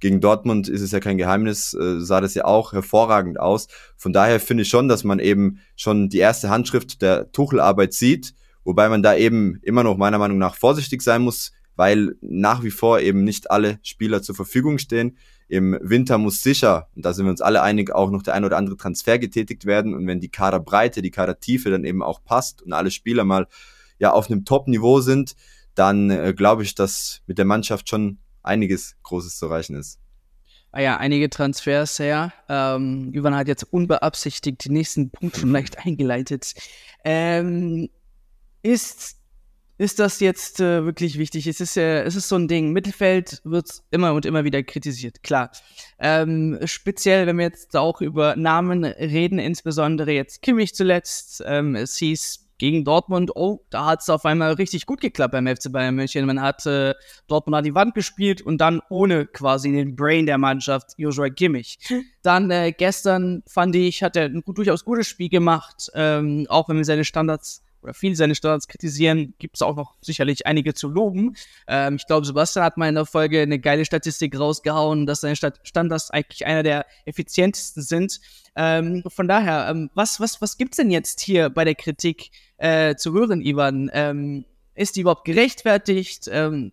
Gegen 0.00 0.20
Dortmund 0.20 0.68
ist 0.68 0.80
es 0.80 0.92
ja 0.92 1.00
kein 1.00 1.18
Geheimnis, 1.18 1.74
äh, 1.74 2.00
sah 2.00 2.20
das 2.20 2.34
ja 2.34 2.44
auch 2.44 2.72
hervorragend 2.72 3.40
aus. 3.40 3.66
Von 3.96 4.12
daher 4.12 4.38
finde 4.38 4.62
ich 4.62 4.68
schon, 4.68 4.88
dass 4.88 5.02
man 5.02 5.18
eben 5.18 5.58
schon 5.74 6.08
die 6.08 6.18
erste 6.18 6.50
Handschrift 6.50 7.02
der 7.02 7.32
Tuchelarbeit 7.32 7.92
sieht, 7.92 8.34
wobei 8.64 8.88
man 8.88 9.02
da 9.02 9.16
eben 9.16 9.58
immer 9.62 9.82
noch 9.82 9.96
meiner 9.96 10.18
Meinung 10.18 10.38
nach 10.38 10.54
vorsichtig 10.54 11.02
sein 11.02 11.22
muss, 11.22 11.52
weil 11.78 12.16
nach 12.20 12.64
wie 12.64 12.72
vor 12.72 12.98
eben 12.98 13.22
nicht 13.22 13.52
alle 13.52 13.78
Spieler 13.84 14.20
zur 14.20 14.34
Verfügung 14.34 14.78
stehen. 14.78 15.16
Im 15.46 15.78
Winter 15.80 16.18
muss 16.18 16.42
sicher, 16.42 16.88
und 16.96 17.04
da 17.04 17.12
sind 17.12 17.24
wir 17.24 17.30
uns 17.30 17.40
alle 17.40 17.62
einig, 17.62 17.94
auch 17.94 18.10
noch 18.10 18.24
der 18.24 18.34
ein 18.34 18.44
oder 18.44 18.56
andere 18.56 18.76
Transfer 18.76 19.20
getätigt 19.20 19.64
werden. 19.64 19.94
Und 19.94 20.04
wenn 20.08 20.18
die 20.18 20.28
Kaderbreite, 20.28 21.02
die 21.02 21.12
Kadertiefe 21.12 21.70
dann 21.70 21.84
eben 21.84 22.02
auch 22.02 22.24
passt 22.24 22.62
und 22.62 22.72
alle 22.72 22.90
Spieler 22.90 23.22
mal 23.22 23.46
ja 24.00 24.12
auf 24.12 24.28
einem 24.28 24.44
Top-Niveau 24.44 25.00
sind, 25.00 25.36
dann 25.76 26.10
äh, 26.10 26.34
glaube 26.36 26.64
ich, 26.64 26.74
dass 26.74 27.22
mit 27.28 27.38
der 27.38 27.44
Mannschaft 27.44 27.88
schon 27.88 28.18
einiges 28.42 28.96
Großes 29.04 29.38
zu 29.38 29.46
erreichen 29.46 29.76
ist. 29.76 30.00
Ah 30.72 30.80
ja, 30.80 30.96
einige 30.96 31.30
Transfers 31.30 32.00
her. 32.00 32.32
Ähm, 32.48 33.12
Ivan 33.14 33.36
hat 33.36 33.46
jetzt 33.46 33.62
unbeabsichtigt 33.62 34.64
den 34.64 34.72
nächsten 34.72 35.10
Punkt 35.10 35.36
schon 35.36 35.52
leicht 35.52 35.78
eingeleitet. 35.86 36.54
Ähm, 37.04 37.88
ist, 38.64 39.17
ist 39.78 40.00
das 40.00 40.18
jetzt 40.18 40.60
äh, 40.60 40.84
wirklich 40.84 41.18
wichtig? 41.18 41.46
Es 41.46 41.60
ist, 41.60 41.76
äh, 41.76 42.02
es 42.02 42.16
ist 42.16 42.28
so 42.28 42.36
ein 42.36 42.48
Ding. 42.48 42.72
Mittelfeld 42.72 43.40
wird 43.44 43.82
immer 43.92 44.12
und 44.12 44.26
immer 44.26 44.44
wieder 44.44 44.62
kritisiert, 44.64 45.22
klar. 45.22 45.52
Ähm, 46.00 46.58
speziell, 46.64 47.26
wenn 47.28 47.38
wir 47.38 47.44
jetzt 47.44 47.76
auch 47.76 48.00
über 48.00 48.34
Namen 48.34 48.84
reden, 48.84 49.38
insbesondere 49.38 50.10
jetzt 50.10 50.42
Kimmich 50.42 50.74
zuletzt. 50.74 51.42
Ähm, 51.46 51.76
es 51.76 51.96
hieß 51.96 52.48
gegen 52.58 52.84
Dortmund, 52.84 53.30
oh, 53.36 53.64
da 53.70 53.86
hat 53.86 54.00
es 54.00 54.10
auf 54.10 54.24
einmal 54.24 54.52
richtig 54.54 54.84
gut 54.84 55.00
geklappt 55.00 55.30
beim 55.30 55.46
FC 55.46 55.70
Bayern 55.70 55.94
München. 55.94 56.26
Man 56.26 56.42
hat 56.42 56.66
äh, 56.66 56.94
Dortmund 57.28 57.56
an 57.56 57.64
die 57.64 57.74
Wand 57.74 57.94
gespielt 57.94 58.42
und 58.42 58.60
dann 58.60 58.82
ohne 58.90 59.26
quasi 59.26 59.70
den 59.70 59.94
Brain 59.94 60.26
der 60.26 60.38
Mannschaft, 60.38 60.94
Joshua 60.96 61.30
Kimmich. 61.30 61.78
Dann 62.22 62.50
äh, 62.50 62.72
gestern 62.72 63.44
fand 63.46 63.76
ich, 63.76 64.02
hat 64.02 64.16
er 64.16 64.24
ein 64.24 64.42
durchaus 64.44 64.84
gutes 64.84 65.06
Spiel 65.06 65.28
gemacht, 65.28 65.88
ähm, 65.94 66.46
auch 66.48 66.68
wenn 66.68 66.78
wir 66.78 66.84
seine 66.84 67.04
Standards 67.04 67.62
oder 67.82 67.94
viele 67.94 68.16
seine 68.16 68.34
Standards 68.34 68.68
kritisieren, 68.68 69.34
gibt 69.38 69.56
es 69.56 69.62
auch 69.62 69.76
noch 69.76 69.94
sicherlich 70.00 70.46
einige 70.46 70.74
zu 70.74 70.88
loben. 70.88 71.36
Ähm, 71.66 71.96
ich 71.96 72.06
glaube, 72.06 72.26
Sebastian 72.26 72.64
hat 72.64 72.76
mal 72.76 72.88
in 72.88 72.94
der 72.94 73.06
Folge 73.06 73.40
eine 73.40 73.58
geile 73.58 73.84
Statistik 73.84 74.38
rausgehauen, 74.38 75.06
dass 75.06 75.20
seine 75.20 75.36
Standards 75.36 76.10
eigentlich 76.10 76.46
einer 76.46 76.62
der 76.62 76.86
effizientesten 77.04 77.82
sind. 77.82 78.20
Ähm, 78.56 79.02
von 79.06 79.28
daher, 79.28 79.68
ähm, 79.70 79.90
was, 79.94 80.20
was, 80.20 80.40
was 80.40 80.56
gibt's 80.56 80.76
denn 80.76 80.90
jetzt 80.90 81.20
hier 81.20 81.50
bei 81.50 81.64
der 81.64 81.74
Kritik 81.74 82.30
äh, 82.56 82.96
zu 82.96 83.12
hören, 83.12 83.40
Ivan? 83.40 83.90
Ähm, 83.92 84.44
ist 84.74 84.96
die 84.96 85.00
überhaupt 85.00 85.24
gerechtfertigt? 85.24 86.28
Ähm, 86.30 86.72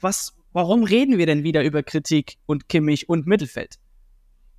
was, 0.00 0.34
warum 0.52 0.84
reden 0.84 1.18
wir 1.18 1.26
denn 1.26 1.42
wieder 1.42 1.64
über 1.64 1.82
Kritik 1.82 2.36
und 2.46 2.68
Kimmich 2.68 3.08
und 3.08 3.26
Mittelfeld? 3.26 3.78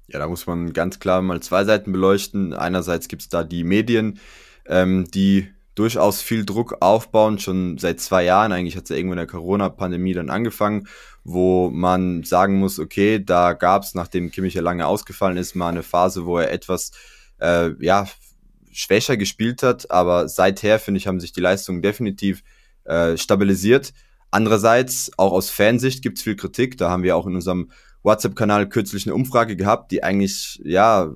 Ja, 0.08 0.20
da 0.20 0.27
muss 0.27 0.48
man 0.48 0.72
ganz 0.72 1.00
klar 1.00 1.22
mal 1.22 1.41
zwei 1.41 1.65
Seiten 1.65 1.91
beleuchten. 1.91 2.53
Einerseits 2.53 3.10
gibt's 3.10 3.27
da 3.27 3.44
die 3.44 3.65
Medien, 3.65 4.20
ähm, 4.65 5.06
die 5.13 5.50
durchaus 5.77 6.22
viel 6.22 6.46
Druck 6.46 6.77
aufbauen, 6.81 7.38
schon 7.39 7.77
seit 7.77 8.00
zwei 8.00 8.24
Jahren. 8.24 8.51
Eigentlich 8.51 8.75
hat 8.75 8.84
es 8.84 8.89
ja 8.89 8.96
irgendwo 8.96 9.13
in 9.13 9.17
der 9.17 9.27
Corona-Pandemie 9.27 10.13
dann 10.13 10.29
angefangen, 10.29 10.88
wo 11.24 11.69
man 11.69 12.24
sagen 12.24 12.57
muss, 12.60 12.79
okay, 12.79 13.24
da 13.24 13.53
gab 13.53 13.84
es, 13.84 13.93
nachdem 13.93 14.31
Kimmich 14.31 14.55
ja 14.55 14.62
lange 14.62 14.88
ausgefallen 14.88 15.38
ist, 15.38 15.55
mal 15.55 15.69
eine 15.69 15.84
Phase, 15.84 16.25
wo 16.25 16.39
er 16.39 16.51
etwas 16.51 16.91
äh, 17.39 17.72
ja, 17.84 18.07
schwächer 18.72 19.17
gespielt 19.17 19.62
hat. 19.62 19.91
Aber 19.91 20.27
seither, 20.27 20.79
finde 20.79 20.98
ich, 20.98 21.07
haben 21.07 21.19
sich 21.19 21.31
die 21.31 21.41
Leistungen 21.41 21.81
definitiv 21.81 22.43
äh, 22.86 23.15
stabilisiert. 23.15 23.93
Andererseits, 24.31 25.12
auch 25.17 25.31
aus 25.31 25.50
Fansicht 25.50 26.01
gibt 26.01 26.17
es 26.17 26.24
viel 26.24 26.36
Kritik. 26.36 26.77
Da 26.77 26.89
haben 26.89 27.03
wir 27.03 27.15
auch 27.15 27.27
in 27.27 27.36
unserem 27.36 27.72
WhatsApp-Kanal 28.03 28.67
kürzlich 28.69 29.05
eine 29.05 29.15
Umfrage 29.15 29.55
gehabt, 29.55 29.91
die 29.91 30.03
eigentlich, 30.03 30.60
ja, 30.63 31.12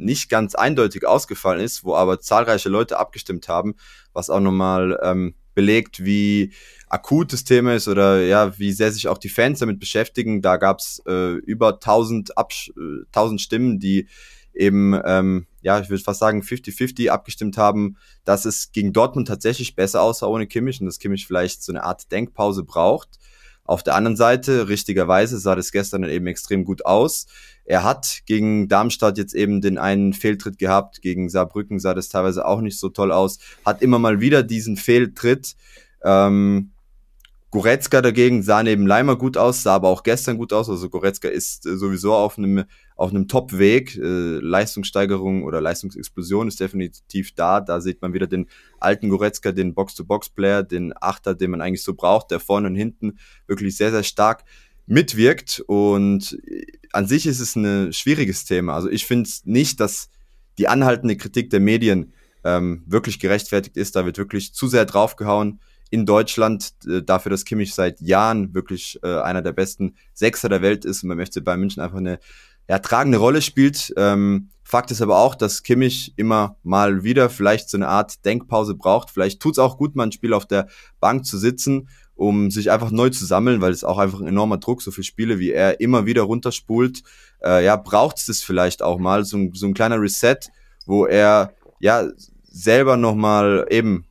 nicht 0.00 0.28
ganz 0.28 0.54
eindeutig 0.54 1.06
ausgefallen 1.06 1.60
ist, 1.60 1.84
wo 1.84 1.94
aber 1.94 2.20
zahlreiche 2.20 2.68
Leute 2.68 2.98
abgestimmt 2.98 3.48
haben, 3.48 3.74
was 4.12 4.30
auch 4.30 4.40
nochmal 4.40 4.98
ähm, 5.02 5.34
belegt, 5.54 6.04
wie 6.04 6.52
akut 6.88 7.32
das 7.32 7.44
Thema 7.44 7.74
ist 7.74 7.88
oder 7.88 8.22
ja, 8.22 8.58
wie 8.58 8.72
sehr 8.72 8.92
sich 8.92 9.08
auch 9.08 9.18
die 9.18 9.28
Fans 9.28 9.60
damit 9.60 9.78
beschäftigen. 9.78 10.42
Da 10.42 10.56
gab 10.56 10.78
es 10.78 11.02
äh, 11.06 11.34
über 11.34 11.74
1000, 11.74 12.36
Absch 12.36 12.72
äh, 12.76 13.04
1000 13.12 13.40
Stimmen, 13.40 13.78
die 13.78 14.08
eben, 14.54 15.00
ähm, 15.04 15.46
ja, 15.62 15.80
ich 15.80 15.88
würde 15.88 16.02
fast 16.02 16.20
sagen, 16.20 16.42
50-50 16.42 17.08
abgestimmt 17.10 17.56
haben, 17.56 17.96
dass 18.24 18.44
es 18.44 18.72
gegen 18.72 18.92
Dortmund 18.92 19.28
tatsächlich 19.28 19.76
besser 19.76 20.02
aussah 20.02 20.26
ohne 20.26 20.46
Kimmich 20.46 20.80
und 20.80 20.86
dass 20.86 20.98
Kimmich 20.98 21.26
vielleicht 21.26 21.62
so 21.62 21.72
eine 21.72 21.84
Art 21.84 22.10
Denkpause 22.10 22.64
braucht. 22.64 23.18
Auf 23.70 23.84
der 23.84 23.94
anderen 23.94 24.16
Seite, 24.16 24.68
richtigerweise, 24.68 25.38
sah 25.38 25.54
das 25.54 25.70
gestern 25.70 26.02
eben 26.02 26.26
extrem 26.26 26.64
gut 26.64 26.84
aus. 26.84 27.28
Er 27.64 27.84
hat 27.84 28.22
gegen 28.26 28.66
Darmstadt 28.66 29.16
jetzt 29.16 29.32
eben 29.32 29.60
den 29.60 29.78
einen 29.78 30.12
Fehltritt 30.12 30.58
gehabt, 30.58 31.02
gegen 31.02 31.28
Saarbrücken 31.28 31.78
sah 31.78 31.94
das 31.94 32.08
teilweise 32.08 32.44
auch 32.46 32.62
nicht 32.62 32.80
so 32.80 32.88
toll 32.88 33.12
aus, 33.12 33.38
hat 33.64 33.80
immer 33.80 34.00
mal 34.00 34.20
wieder 34.20 34.42
diesen 34.42 34.76
Fehltritt. 34.76 35.54
Ähm, 36.02 36.72
Goretzka 37.50 38.00
dagegen 38.00 38.44
sah 38.44 38.62
neben 38.62 38.86
Leimer 38.86 39.16
gut 39.16 39.36
aus, 39.36 39.64
sah 39.64 39.74
aber 39.74 39.88
auch 39.88 40.04
gestern 40.04 40.38
gut 40.38 40.52
aus. 40.52 40.70
Also 40.70 40.88
Goretzka 40.88 41.28
ist 41.28 41.66
äh, 41.66 41.76
sowieso 41.76 42.14
auf 42.14 42.38
einem 42.38 42.64
auf 42.94 43.10
einem 43.10 43.26
Top-Weg. 43.26 43.96
Äh, 43.96 44.38
Leistungssteigerung 44.38 45.42
oder 45.42 45.60
Leistungsexplosion 45.60 46.46
ist 46.46 46.60
definitiv 46.60 47.34
da. 47.34 47.60
Da 47.60 47.80
sieht 47.80 48.02
man 48.02 48.12
wieder 48.12 48.28
den 48.28 48.46
alten 48.78 49.08
Goretzka, 49.08 49.50
den 49.50 49.74
Box-to-Box-Player, 49.74 50.62
den 50.62 50.92
Achter, 51.00 51.34
den 51.34 51.50
man 51.50 51.60
eigentlich 51.60 51.82
so 51.82 51.94
braucht, 51.94 52.30
der 52.30 52.38
vorne 52.38 52.68
und 52.68 52.76
hinten 52.76 53.18
wirklich 53.48 53.76
sehr, 53.76 53.90
sehr 53.90 54.04
stark 54.04 54.44
mitwirkt. 54.86 55.60
Und 55.66 56.38
äh, 56.46 56.66
an 56.92 57.08
sich 57.08 57.26
ist 57.26 57.40
es 57.40 57.56
ein 57.56 57.92
schwieriges 57.92 58.44
Thema. 58.44 58.74
Also 58.74 58.88
ich 58.88 59.06
finde 59.06 59.28
nicht, 59.44 59.80
dass 59.80 60.08
die 60.58 60.68
anhaltende 60.68 61.16
Kritik 61.16 61.50
der 61.50 61.60
Medien 61.60 62.12
ähm, 62.44 62.84
wirklich 62.86 63.18
gerechtfertigt 63.18 63.76
ist. 63.76 63.96
Da 63.96 64.06
wird 64.06 64.18
wirklich 64.18 64.54
zu 64.54 64.68
sehr 64.68 64.84
draufgehauen 64.84 65.60
in 65.90 66.06
Deutschland 66.06 66.72
äh, 66.86 67.02
dafür, 67.02 67.30
dass 67.30 67.44
Kimmich 67.44 67.74
seit 67.74 68.00
Jahren 68.00 68.54
wirklich 68.54 68.98
äh, 69.02 69.20
einer 69.20 69.42
der 69.42 69.52
besten 69.52 69.96
Sechser 70.14 70.48
der 70.48 70.62
Welt 70.62 70.84
ist 70.84 71.02
und 71.02 71.08
beim 71.08 71.24
FC 71.24 71.44
Bayern 71.44 71.60
München 71.60 71.82
einfach 71.82 71.98
eine 71.98 72.18
ja, 72.68 72.78
tragende 72.78 73.18
Rolle 73.18 73.42
spielt. 73.42 73.92
Ähm, 73.96 74.50
Fakt 74.62 74.92
ist 74.92 75.02
aber 75.02 75.18
auch, 75.18 75.34
dass 75.34 75.64
Kimmich 75.64 76.12
immer 76.14 76.56
mal 76.62 77.02
wieder 77.02 77.28
vielleicht 77.28 77.68
so 77.68 77.76
eine 77.76 77.88
Art 77.88 78.24
Denkpause 78.24 78.76
braucht. 78.76 79.10
Vielleicht 79.10 79.40
tut's 79.40 79.58
auch 79.58 79.76
gut, 79.76 79.96
mal 79.96 80.04
ein 80.04 80.12
Spiel 80.12 80.32
auf 80.32 80.46
der 80.46 80.68
Bank 81.00 81.26
zu 81.26 81.38
sitzen, 81.38 81.88
um 82.14 82.52
sich 82.52 82.70
einfach 82.70 82.92
neu 82.92 83.10
zu 83.10 83.26
sammeln, 83.26 83.60
weil 83.60 83.72
es 83.72 83.82
auch 83.82 83.98
einfach 83.98 84.20
ein 84.20 84.28
enormer 84.28 84.58
Druck, 84.58 84.82
so 84.82 84.92
viele 84.92 85.04
Spiele, 85.04 85.40
wie 85.40 85.50
er 85.50 85.80
immer 85.80 86.06
wieder 86.06 86.22
runterspult. 86.22 87.02
Äh, 87.42 87.64
ja, 87.64 87.74
braucht 87.74 88.28
es 88.28 88.42
vielleicht 88.44 88.82
auch 88.82 89.00
mal, 89.00 89.24
so 89.24 89.38
ein, 89.38 89.50
so 89.54 89.66
ein 89.66 89.74
kleiner 89.74 90.00
Reset, 90.00 90.38
wo 90.86 91.06
er 91.06 91.52
ja 91.80 92.08
selber 92.48 92.96
nochmal 92.96 93.66
eben 93.70 94.04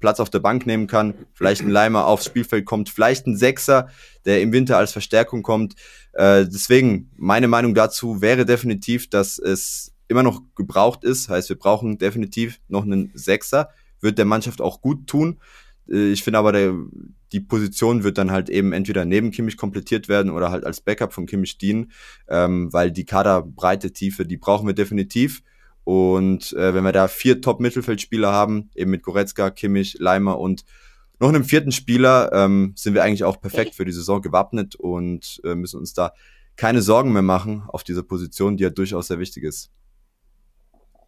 Platz 0.00 0.18
auf 0.18 0.30
der 0.30 0.40
Bank 0.40 0.66
nehmen 0.66 0.86
kann, 0.86 1.14
vielleicht 1.34 1.62
ein 1.62 1.70
Leimer 1.70 2.06
aufs 2.06 2.24
Spielfeld 2.24 2.64
kommt, 2.64 2.88
vielleicht 2.88 3.26
ein 3.26 3.36
Sechser, 3.36 3.88
der 4.24 4.42
im 4.42 4.52
Winter 4.52 4.78
als 4.78 4.92
Verstärkung 4.92 5.42
kommt. 5.42 5.74
Äh, 6.12 6.46
deswegen, 6.46 7.10
meine 7.16 7.48
Meinung 7.48 7.74
dazu 7.74 8.20
wäre 8.20 8.44
definitiv, 8.44 9.08
dass 9.08 9.38
es 9.38 9.94
immer 10.08 10.22
noch 10.22 10.42
gebraucht 10.56 11.04
ist. 11.04 11.28
Heißt, 11.28 11.48
wir 11.48 11.58
brauchen 11.58 11.98
definitiv 11.98 12.60
noch 12.68 12.82
einen 12.84 13.12
Sechser. 13.14 13.70
Wird 14.00 14.18
der 14.18 14.24
Mannschaft 14.24 14.60
auch 14.60 14.80
gut 14.80 15.06
tun. 15.06 15.38
Äh, 15.88 16.10
ich 16.10 16.22
finde 16.22 16.38
aber, 16.38 16.52
der, 16.52 16.74
die 17.32 17.40
Position 17.40 18.02
wird 18.02 18.18
dann 18.18 18.30
halt 18.30 18.50
eben 18.50 18.72
entweder 18.72 19.04
neben 19.04 19.30
Kimmich 19.30 19.56
komplettiert 19.56 20.08
werden 20.08 20.30
oder 20.30 20.50
halt 20.50 20.64
als 20.64 20.80
Backup 20.80 21.12
von 21.12 21.26
Kimmich 21.26 21.58
dienen, 21.58 21.92
ähm, 22.28 22.72
weil 22.72 22.90
die 22.90 23.04
Kaderbreite, 23.04 23.92
Tiefe, 23.92 24.26
die 24.26 24.36
brauchen 24.36 24.66
wir 24.66 24.74
definitiv. 24.74 25.42
Und 25.84 26.52
äh, 26.52 26.74
wenn 26.74 26.84
wir 26.84 26.92
da 26.92 27.08
vier 27.08 27.40
Top-Mittelfeldspieler 27.40 28.30
haben, 28.30 28.70
eben 28.74 28.90
mit 28.90 29.02
Goretzka, 29.02 29.50
Kimmich, 29.50 29.96
Leimer 29.98 30.38
und 30.38 30.64
noch 31.18 31.28
einem 31.28 31.44
vierten 31.44 31.72
Spieler, 31.72 32.30
ähm, 32.32 32.72
sind 32.76 32.94
wir 32.94 33.02
eigentlich 33.02 33.24
auch 33.24 33.40
perfekt 33.40 33.74
für 33.74 33.84
die 33.84 33.92
Saison 33.92 34.22
gewappnet 34.22 34.74
und 34.74 35.40
äh, 35.44 35.54
müssen 35.54 35.78
uns 35.78 35.92
da 35.92 36.12
keine 36.56 36.82
Sorgen 36.82 37.12
mehr 37.12 37.22
machen 37.22 37.62
auf 37.68 37.84
dieser 37.84 38.02
Position, 38.02 38.56
die 38.56 38.64
ja 38.64 38.70
durchaus 38.70 39.08
sehr 39.08 39.18
wichtig 39.18 39.44
ist. 39.44 39.70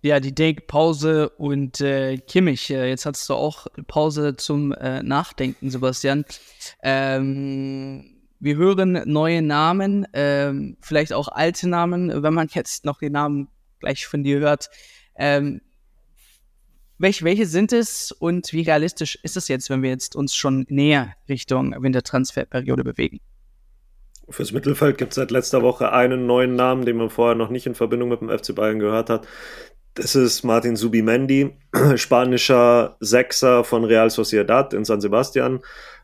Ja, 0.04 0.18
die 0.18 0.34
Denkpause 0.34 1.28
und 1.30 1.80
äh, 1.80 2.16
Kimmich. 2.16 2.70
Äh, 2.70 2.88
jetzt 2.88 3.06
hast 3.06 3.28
du 3.28 3.34
auch 3.34 3.68
Pause 3.86 4.34
zum 4.36 4.72
äh, 4.72 5.02
Nachdenken, 5.02 5.70
Sebastian. 5.70 6.24
Ähm, 6.82 8.12
wir 8.40 8.56
hören 8.56 9.02
neue 9.06 9.42
Namen, 9.42 10.06
ähm, 10.12 10.76
vielleicht 10.80 11.12
auch 11.12 11.28
alte 11.28 11.68
Namen, 11.68 12.22
wenn 12.22 12.34
man 12.34 12.48
jetzt 12.52 12.84
noch 12.84 12.98
den 12.98 13.12
Namen 13.12 13.48
gleich 13.82 14.06
von 14.06 14.22
dir 14.22 14.40
hört. 14.40 14.70
Ähm, 15.16 15.60
Welch, 17.02 17.24
welche 17.24 17.46
sind 17.46 17.72
es 17.72 18.12
und 18.12 18.52
wie 18.52 18.62
realistisch 18.62 19.18
ist 19.24 19.36
es 19.36 19.48
jetzt, 19.48 19.68
wenn 19.70 19.82
wir 19.82 19.90
jetzt 19.90 20.14
uns 20.14 20.36
schon 20.36 20.66
näher 20.68 21.16
Richtung 21.28 21.74
Wintertransferperiode 21.82 22.84
bewegen? 22.84 23.18
Fürs 24.28 24.52
Mittelfeld 24.52 24.98
gibt 24.98 25.10
es 25.10 25.16
seit 25.16 25.32
letzter 25.32 25.62
Woche 25.62 25.90
einen 25.92 26.26
neuen 26.26 26.54
Namen, 26.54 26.84
den 26.84 26.98
man 26.98 27.10
vorher 27.10 27.34
noch 27.34 27.50
nicht 27.50 27.66
in 27.66 27.74
Verbindung 27.74 28.08
mit 28.08 28.20
dem 28.20 28.28
FC 28.28 28.54
Bayern 28.54 28.78
gehört 28.78 29.10
hat. 29.10 29.26
Das 29.94 30.14
ist 30.14 30.44
Martin 30.44 30.76
Subimendi, 30.76 31.50
spanischer 31.96 32.96
Sechser 33.00 33.64
von 33.64 33.82
Real 33.84 34.08
Sociedad 34.08 34.72
in 34.72 34.84
San 34.84 35.00
Sebastian. 35.00 35.58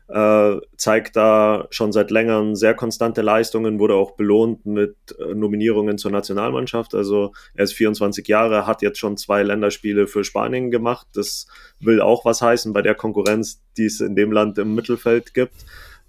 Äh, 0.09 0.57
zeigt 0.75 1.15
da 1.15 1.67
schon 1.69 1.91
seit 1.91 2.09
längerem 2.09 2.55
sehr 2.55 2.73
konstante 2.73 3.21
Leistungen, 3.21 3.79
wurde 3.79 3.93
auch 3.93 4.15
belohnt 4.15 4.65
mit 4.65 4.95
äh, 5.19 5.35
Nominierungen 5.35 5.99
zur 5.99 6.09
Nationalmannschaft. 6.09 6.95
Also 6.95 7.31
er 7.53 7.65
ist 7.65 7.73
24 7.73 8.27
Jahre, 8.27 8.65
hat 8.65 8.81
jetzt 8.81 8.97
schon 8.97 9.17
zwei 9.17 9.43
Länderspiele 9.43 10.07
für 10.07 10.23
Spanien 10.23 10.71
gemacht. 10.71 11.05
Das 11.13 11.45
will 11.79 12.01
auch 12.01 12.25
was 12.25 12.41
heißen 12.41 12.73
bei 12.73 12.81
der 12.81 12.95
Konkurrenz, 12.95 13.61
die 13.77 13.85
es 13.85 14.01
in 14.01 14.15
dem 14.15 14.31
Land 14.31 14.57
im 14.57 14.73
Mittelfeld 14.73 15.35
gibt. 15.35 15.53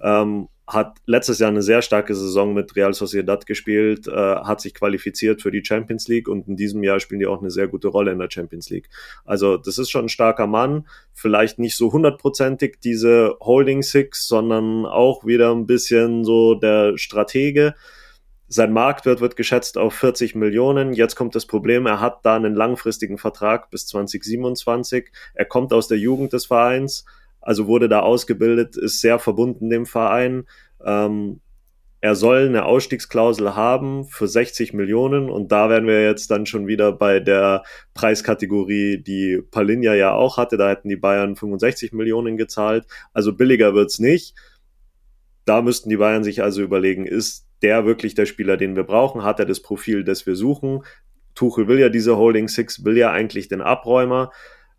Ähm, 0.01 0.49
hat 0.73 0.99
letztes 1.07 1.41
Jahr 1.41 1.51
eine 1.51 1.63
sehr 1.63 1.83
starke 1.83 2.15
Saison 2.15 2.55
mit 2.55 2.77
Real 2.77 2.95
Sociedad 2.95 3.45
gespielt, 3.45 4.07
äh, 4.07 4.13
hat 4.13 4.61
sich 4.61 4.73
qualifiziert 4.73 5.43
für 5.43 5.51
die 5.51 5.65
Champions 5.65 6.07
League 6.09 6.29
und 6.29 6.49
in 6.49 6.57
diesem 6.57 6.83
Jahr 6.83 7.01
spielen 7.01 7.19
die 7.19 7.27
auch 7.27 7.41
eine 7.41 7.51
sehr 7.51 7.69
gute 7.69 7.89
Rolle 7.89 8.13
in 8.13 8.19
der 8.19 8.31
Champions 8.31 8.71
League. 8.71 8.89
Also 9.25 9.57
das 9.57 9.79
ist 9.79 9.91
schon 9.91 10.07
ein 10.07 10.09
starker 10.09 10.47
Mann, 10.47 10.87
vielleicht 11.13 11.59
nicht 11.59 11.77
so 11.77 11.93
hundertprozentig 11.93 12.79
diese 12.83 13.37
Holding 13.41 13.83
Six, 13.83 14.29
sondern 14.29 14.87
auch 14.87 15.25
wieder 15.27 15.53
ein 15.53 15.67
bisschen 15.67 16.25
so 16.25 16.55
der 16.55 16.97
Stratege. 16.97 17.75
Sein 18.47 18.73
Marktwert 18.73 19.21
wird 19.21 19.37
geschätzt 19.37 19.79
auf 19.79 19.95
40 19.95 20.35
Millionen. 20.35 20.93
Jetzt 20.93 21.15
kommt 21.15 21.35
das 21.37 21.47
Problem, 21.47 21.87
er 21.87 22.01
hat 22.01 22.25
da 22.25 22.35
einen 22.35 22.55
langfristigen 22.55 23.19
Vertrag 23.19 23.71
bis 23.71 23.87
2027. 23.87 25.11
Er 25.35 25.45
kommt 25.45 25.73
aus 25.73 25.87
der 25.87 25.99
Jugend 25.99 26.33
des 26.33 26.47
Vereins 26.47 27.05
also 27.41 27.67
wurde 27.67 27.89
da 27.89 28.01
ausgebildet, 28.01 28.77
ist 28.77 29.01
sehr 29.01 29.19
verbunden 29.19 29.71
dem 29.71 29.87
Verein. 29.87 30.45
Ähm, 30.85 31.41
er 32.03 32.15
soll 32.15 32.47
eine 32.47 32.65
Ausstiegsklausel 32.65 33.55
haben 33.55 34.07
für 34.07 34.27
60 34.27 34.73
Millionen 34.73 35.29
und 35.29 35.53
da 35.53 35.69
wären 35.69 35.87
wir 35.87 36.03
jetzt 36.03 36.31
dann 36.31 36.47
schon 36.47 36.67
wieder 36.67 36.93
bei 36.93 37.21
der 37.21 37.63
Preiskategorie, 37.93 39.03
die 39.03 39.43
Palinja 39.51 39.95
ja 39.95 40.13
auch 40.13 40.39
hatte. 40.39 40.57
Da 40.57 40.71
hätten 40.71 40.89
die 40.89 40.97
Bayern 40.97 41.37
65 41.37 41.93
Millionen 41.93 42.39
gezahlt. 42.39 42.87
Also 43.13 43.35
billiger 43.35 43.75
wird's 43.75 43.99
nicht. 43.99 44.35
Da 45.45 45.61
müssten 45.61 45.91
die 45.91 45.99
Bayern 45.99 46.25
sich 46.25 46.43
also 46.43 46.63
überlegen, 46.63 47.07
ist 47.07 47.47
der 47.61 47.85
wirklich 47.85 48.15
der 48.15 48.25
Spieler, 48.25 48.57
den 48.57 48.77
wir 48.77 48.85
brauchen? 48.85 49.23
Hat 49.23 49.39
er 49.39 49.47
das 49.47 49.61
Profil, 49.61 50.03
das 50.03 50.25
wir 50.27 50.37
suchen? 50.37 50.83
Tuchel 51.35 51.69
will 51.69 51.79
ja 51.79 51.91
diese 51.91 52.17
Holding 52.17 52.49
Six, 52.49 52.83
will 52.85 52.97
ja 52.97 53.11
eigentlich 53.11 53.49
den 53.49 53.61
Abräumer. 53.61 54.31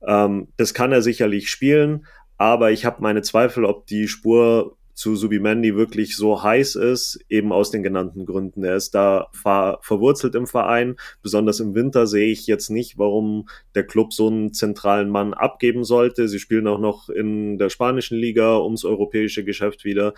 Ähm, 0.06 0.48
das 0.58 0.74
kann 0.74 0.92
er 0.92 1.04
sicherlich 1.04 1.52
spielen, 1.52 2.06
aber 2.42 2.72
ich 2.72 2.86
habe 2.86 3.04
meine 3.04 3.22
Zweifel, 3.22 3.66
ob 3.66 3.86
die 3.86 4.08
Spur 4.08 4.76
zu 4.96 5.16
Subimendi 5.16 5.76
wirklich 5.76 6.16
so 6.18 6.42
heiß 6.42 6.74
ist, 6.76 7.20
eben 7.30 7.54
aus 7.54 7.70
den 7.70 7.84
genannten 7.84 8.26
Gründen. 8.26 8.64
Er 8.64 8.76
ist 8.76 8.96
da 8.96 9.28
ver 9.32 9.78
verwurzelt 9.84 10.34
im 10.34 10.48
Verein. 10.48 10.96
Besonders 11.22 11.60
im 11.60 11.76
Winter 11.76 12.08
sehe 12.08 12.32
ich 12.32 12.48
jetzt 12.48 12.72
nicht, 12.72 12.98
warum 12.98 13.48
der 13.76 13.86
Club 13.86 14.12
so 14.12 14.28
einen 14.28 14.54
zentralen 14.54 15.12
Mann 15.12 15.36
abgeben 15.36 15.84
sollte. 15.84 16.28
Sie 16.28 16.40
spielen 16.40 16.66
auch 16.66 16.80
noch 16.80 17.10
in 17.10 17.60
der 17.60 17.70
spanischen 17.70 18.18
Liga 18.18 18.58
ums 18.58 18.86
europäische 18.86 19.44
Geschäft 19.44 19.86
wieder, 19.86 20.16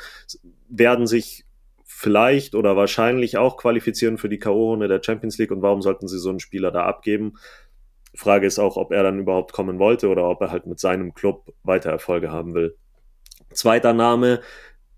werden 0.70 1.08
sich 1.08 1.44
vielleicht 1.84 2.56
oder 2.56 2.78
wahrscheinlich 2.78 3.36
auch 3.36 3.58
qualifizieren 3.58 4.18
für 4.18 4.30
die 4.30 4.40
K.O.-Runde 4.40 4.88
der 4.88 5.04
Champions 5.04 5.38
League 5.40 5.52
und 5.52 5.62
warum 5.62 5.82
sollten 5.82 6.08
sie 6.08 6.20
so 6.20 6.30
einen 6.30 6.40
Spieler 6.40 6.72
da 6.72 6.86
abgeben? 6.86 7.34
Frage 8.16 8.46
ist 8.46 8.60
auch, 8.60 8.78
ob 8.78 8.92
er 8.92 9.04
dann 9.04 9.20
überhaupt 9.20 9.54
kommen 9.54 9.80
wollte 9.80 10.10
oder 10.10 10.30
ob 10.30 10.42
er 10.42 10.52
halt 10.52 10.68
mit 10.68 10.80
seinem 10.80 11.14
Club 11.14 11.54
weiter 11.64 11.90
Erfolge 11.90 12.32
haben 12.32 12.54
will. 12.54 12.78
Zweiter 13.52 13.94
Name, 13.94 14.42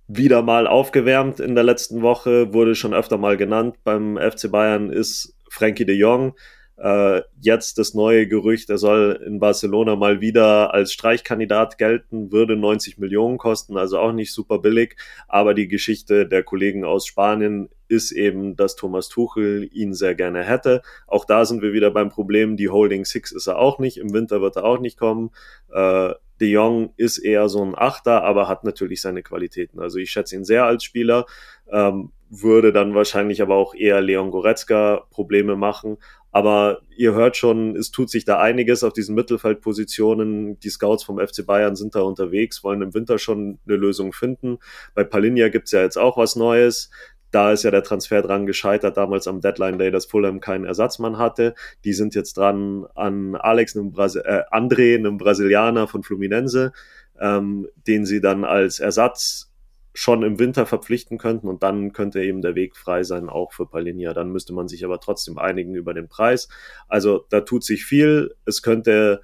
wieder 0.08 0.42
mal 0.42 0.68
aufgewärmt 0.68 1.40
in 1.40 1.56
der 1.56 1.64
letzten 1.64 2.02
Woche, 2.02 2.54
wurde 2.54 2.76
schon 2.76 2.94
öfter 2.94 3.18
mal 3.18 3.38
genannt 3.38 3.78
beim 3.84 4.18
FC 4.18 4.52
Bayern, 4.52 4.92
ist 4.92 5.36
Frankie 5.50 5.86
de 5.86 5.96
Jong. 5.96 6.34
Äh, 6.78 7.22
jetzt 7.40 7.78
das 7.78 7.94
neue 7.94 8.28
Gerücht, 8.28 8.70
er 8.70 8.78
soll 8.78 9.22
in 9.26 9.40
Barcelona 9.40 9.96
mal 9.96 10.20
wieder 10.20 10.74
als 10.74 10.92
Streichkandidat 10.92 11.78
gelten, 11.78 12.32
würde 12.32 12.56
90 12.56 12.98
Millionen 12.98 13.38
kosten, 13.38 13.78
also 13.78 13.98
auch 14.00 14.12
nicht 14.12 14.34
super 14.34 14.60
billig. 14.60 14.98
Aber 15.28 15.54
die 15.54 15.68
Geschichte 15.68 16.28
der 16.28 16.44
Kollegen 16.44 16.84
aus 16.84 17.08
Spanien 17.08 17.70
ist 17.88 18.12
eben, 18.12 18.56
dass 18.56 18.76
Thomas 18.76 19.10
Tuchel 19.10 19.70
ihn 19.72 19.94
sehr 19.94 20.16
gerne 20.16 20.44
hätte. 20.44 20.82
Auch 21.08 21.26
da 21.26 21.46
sind 21.46 21.62
wir 21.62 21.72
wieder 21.72 21.92
beim 21.92 22.10
Problem, 22.10 22.58
die 22.58 22.70
Holding 22.70 23.06
Six 23.06 23.32
ist 23.32 23.48
er 23.48 23.58
auch 23.58 23.80
nicht, 23.80 23.98
im 23.98 24.14
Winter 24.14 24.42
wird 24.42 24.56
er 24.58 24.66
auch 24.66 24.80
nicht 24.80 24.98
kommen. 24.98 25.32
Äh, 25.72 26.14
De 26.42 26.50
Jong 26.50 26.94
ist 26.98 27.18
eher 27.18 27.48
so 27.48 27.64
ein 27.64 27.76
Achter, 27.78 28.24
aber 28.24 28.50
hat 28.50 28.66
natürlich 28.66 29.02
seine 29.02 29.24
Qualitäten. 29.24 29.80
Also 29.80 30.00
ich 30.00 30.12
schätze 30.12 30.36
ihn 30.36 30.44
sehr 30.44 30.66
als 30.66 30.84
Spieler, 30.84 31.26
ähm, 31.72 32.12
würde 32.30 32.74
dann 32.74 32.94
wahrscheinlich 32.94 33.42
aber 33.42 33.56
auch 33.56 33.74
eher 33.74 34.02
Leon 34.02 34.32
Goretzka 34.32 35.06
Probleme 35.12 35.56
machen. 35.56 35.98
Aber 36.36 36.82
ihr 36.98 37.14
hört 37.14 37.38
schon, 37.38 37.78
es 37.78 37.92
tut 37.92 38.10
sich 38.10 38.26
da 38.26 38.42
einiges 38.42 38.84
auf 38.84 38.92
diesen 38.92 39.16
Mittelfeldpositionen. 39.16 40.60
Die 40.60 40.70
Scouts 40.70 41.06
vom 41.06 41.18
FC 41.18 41.46
Bayern 41.46 41.78
sind 41.78 41.96
da 41.96 42.02
unterwegs, 42.02 42.62
wollen 42.62 42.82
im 42.82 42.94
Winter 42.94 43.20
schon 43.20 43.58
eine 43.66 43.78
Lösung 43.78 44.12
finden. 44.12 44.58
Bei 44.96 45.06
Palinja 45.06 45.48
gibt's 45.48 45.72
ja 45.72 45.82
jetzt 45.82 45.96
auch 45.96 46.18
was 46.18 46.36
Neues. 46.36 46.90
Da 47.32 47.54
ist 47.54 47.64
ja 47.64 47.72
der 47.72 47.84
Transfer 47.84 48.22
dran 48.22 48.46
gescheitert, 48.48 48.98
damals 48.98 49.30
am 49.30 49.40
Deadline 49.40 49.78
Day, 49.80 49.92
dass 49.92 50.08
Fulham 50.08 50.42
keinen 50.42 50.66
Ersatzmann 50.66 51.18
hatte. 51.18 51.56
Die 51.86 51.94
sind 51.94 52.16
jetzt 52.16 52.36
dran 52.36 52.86
an 52.96 53.36
Alex, 53.36 53.78
einem 53.78 53.94
äh, 53.94 54.42
André, 54.52 54.98
einem 54.98 55.18
Brasilianer 55.18 55.88
von 55.88 56.04
Fluminense, 56.04 56.74
ähm, 57.18 57.70
den 57.88 58.06
sie 58.06 58.20
dann 58.20 58.44
als 58.44 58.82
Ersatz 58.82 59.55
schon 59.96 60.24
im 60.24 60.40
Winter 60.40 60.66
verpflichten 60.66 61.18
könnten 61.18 61.48
und 61.48 61.64
dann 61.64 61.94
könnte 61.94 62.22
eben 62.22 62.42
der 62.42 62.54
Weg 62.54 62.76
frei 62.76 63.04
sein, 63.04 63.30
auch 63.30 63.54
für 63.54 63.66
Palinia. 63.66 64.14
Dann 64.14 64.30
müsste 64.30 64.54
man 64.54 64.68
sich 64.68 64.84
aber 64.84 65.00
trotzdem 65.00 65.38
einigen 65.38 65.74
über 65.74 65.94
den 65.94 66.10
Preis. 66.10 66.50
Also 66.90 67.26
da 67.30 67.42
tut 67.42 67.64
sich 67.64 67.86
viel. 67.86 68.36
Es 68.46 68.62
könnte 68.62 69.22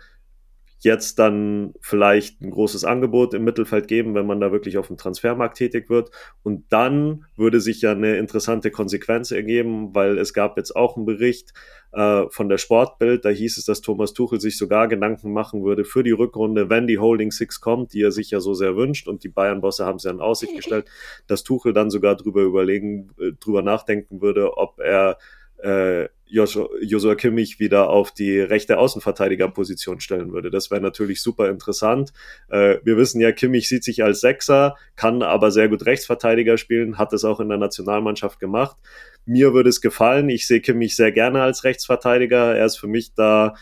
jetzt 0.84 1.20
dann 1.20 1.74
vielleicht 1.80 2.42
ein 2.42 2.50
großes 2.52 2.86
Angebot 2.86 3.34
im 3.34 3.44
Mittelfeld 3.44 3.88
geben, 3.88 4.16
wenn 4.16 4.26
man 4.26 4.40
da 4.40 4.52
wirklich 4.52 4.78
auf 4.78 4.88
dem 4.88 4.98
Transfermarkt 4.98 5.58
tätig 5.58 5.90
wird. 5.90 6.12
Und 6.44 6.66
dann 6.70 7.26
würde 7.36 7.62
sich 7.62 7.82
ja 7.82 7.92
eine 7.92 8.18
interessante 8.18 8.72
Konsequenz 8.72 9.32
ergeben, 9.32 9.94
weil 9.94 10.18
es 10.18 10.34
gab 10.34 10.58
jetzt 10.58 10.76
auch 10.76 10.98
einen 10.98 11.06
Bericht 11.06 11.54
äh, 11.92 12.24
von 12.30 12.50
der 12.50 12.58
Sportbild, 12.58 13.26
da 13.26 13.30
hieß 13.30 13.58
es, 13.58 13.66
dass 13.66 13.82
Thomas 13.82 14.14
Tuchel 14.14 14.40
sich 14.40 14.58
sogar 14.58 14.88
Gedanken 14.88 15.34
machen 15.34 15.64
würde 15.64 15.84
für 15.84 16.04
die 16.04 16.12
Rückrunde, 16.12 16.70
wenn 16.70 16.88
die 16.88 16.98
Holding 17.00 17.32
Six 17.32 17.62
kommt, 17.62 17.94
die 17.94 18.02
er 18.02 18.12
sich 18.12 18.32
ja 18.32 18.40
so 18.40 18.54
sehr 18.54 18.76
wünscht. 18.76 19.08
Und 19.08 19.24
die 19.24 19.30
Bayern-Bosse 19.30 19.86
haben 19.86 19.98
es 19.98 20.04
ja 20.04 20.12
in 20.12 20.22
Aussicht 20.22 20.56
gestellt, 20.58 20.90
dass 21.28 21.44
Tuchel 21.44 21.74
dann 21.74 21.90
sogar 21.90 22.16
drüber 22.16 22.42
überlegen, 22.42 23.12
äh, 23.20 23.34
drüber 23.40 23.62
nachdenken 23.62 24.22
würde, 24.22 24.58
ob 24.58 24.80
er 24.80 25.18
äh, 25.58 26.10
Joshua 26.32 27.16
Kimmich 27.16 27.60
wieder 27.60 27.90
auf 27.90 28.12
die 28.12 28.40
rechte 28.40 28.78
Außenverteidigerposition 28.78 30.00
stellen 30.00 30.32
würde. 30.32 30.50
Das 30.50 30.72
wäre 30.72 30.82
natürlich 30.82 31.22
super 31.22 31.50
interessant. 31.50 32.14
Äh, 32.50 32.78
wir 32.84 32.98
wissen 32.98 33.20
ja, 33.20 33.32
Kimmich 33.32 33.68
sieht 33.68 33.84
sich 33.84 34.04
als 34.04 34.22
Sechser, 34.22 34.76
kann 34.96 35.24
aber 35.24 35.52
sehr 35.52 35.68
gut 35.68 35.86
Rechtsverteidiger 35.86 36.58
spielen, 36.58 36.98
hat 36.98 37.12
es 37.14 37.26
auch 37.26 37.40
in 37.40 37.50
der 37.50 37.58
Nationalmannschaft 37.58 38.40
gemacht. 38.40 38.78
Mir 39.26 39.54
würde 39.54 39.70
es 39.70 39.82
gefallen. 39.82 40.30
Ich 40.30 40.48
sehe 40.48 40.62
Kimmich 40.62 40.96
sehr 40.96 41.12
gerne 41.12 41.42
als 41.42 41.64
Rechtsverteidiger. 41.64 42.56
Er 42.56 42.66
ist 42.66 42.78
für 42.78 42.88
mich 42.88 43.14
da 43.14 43.56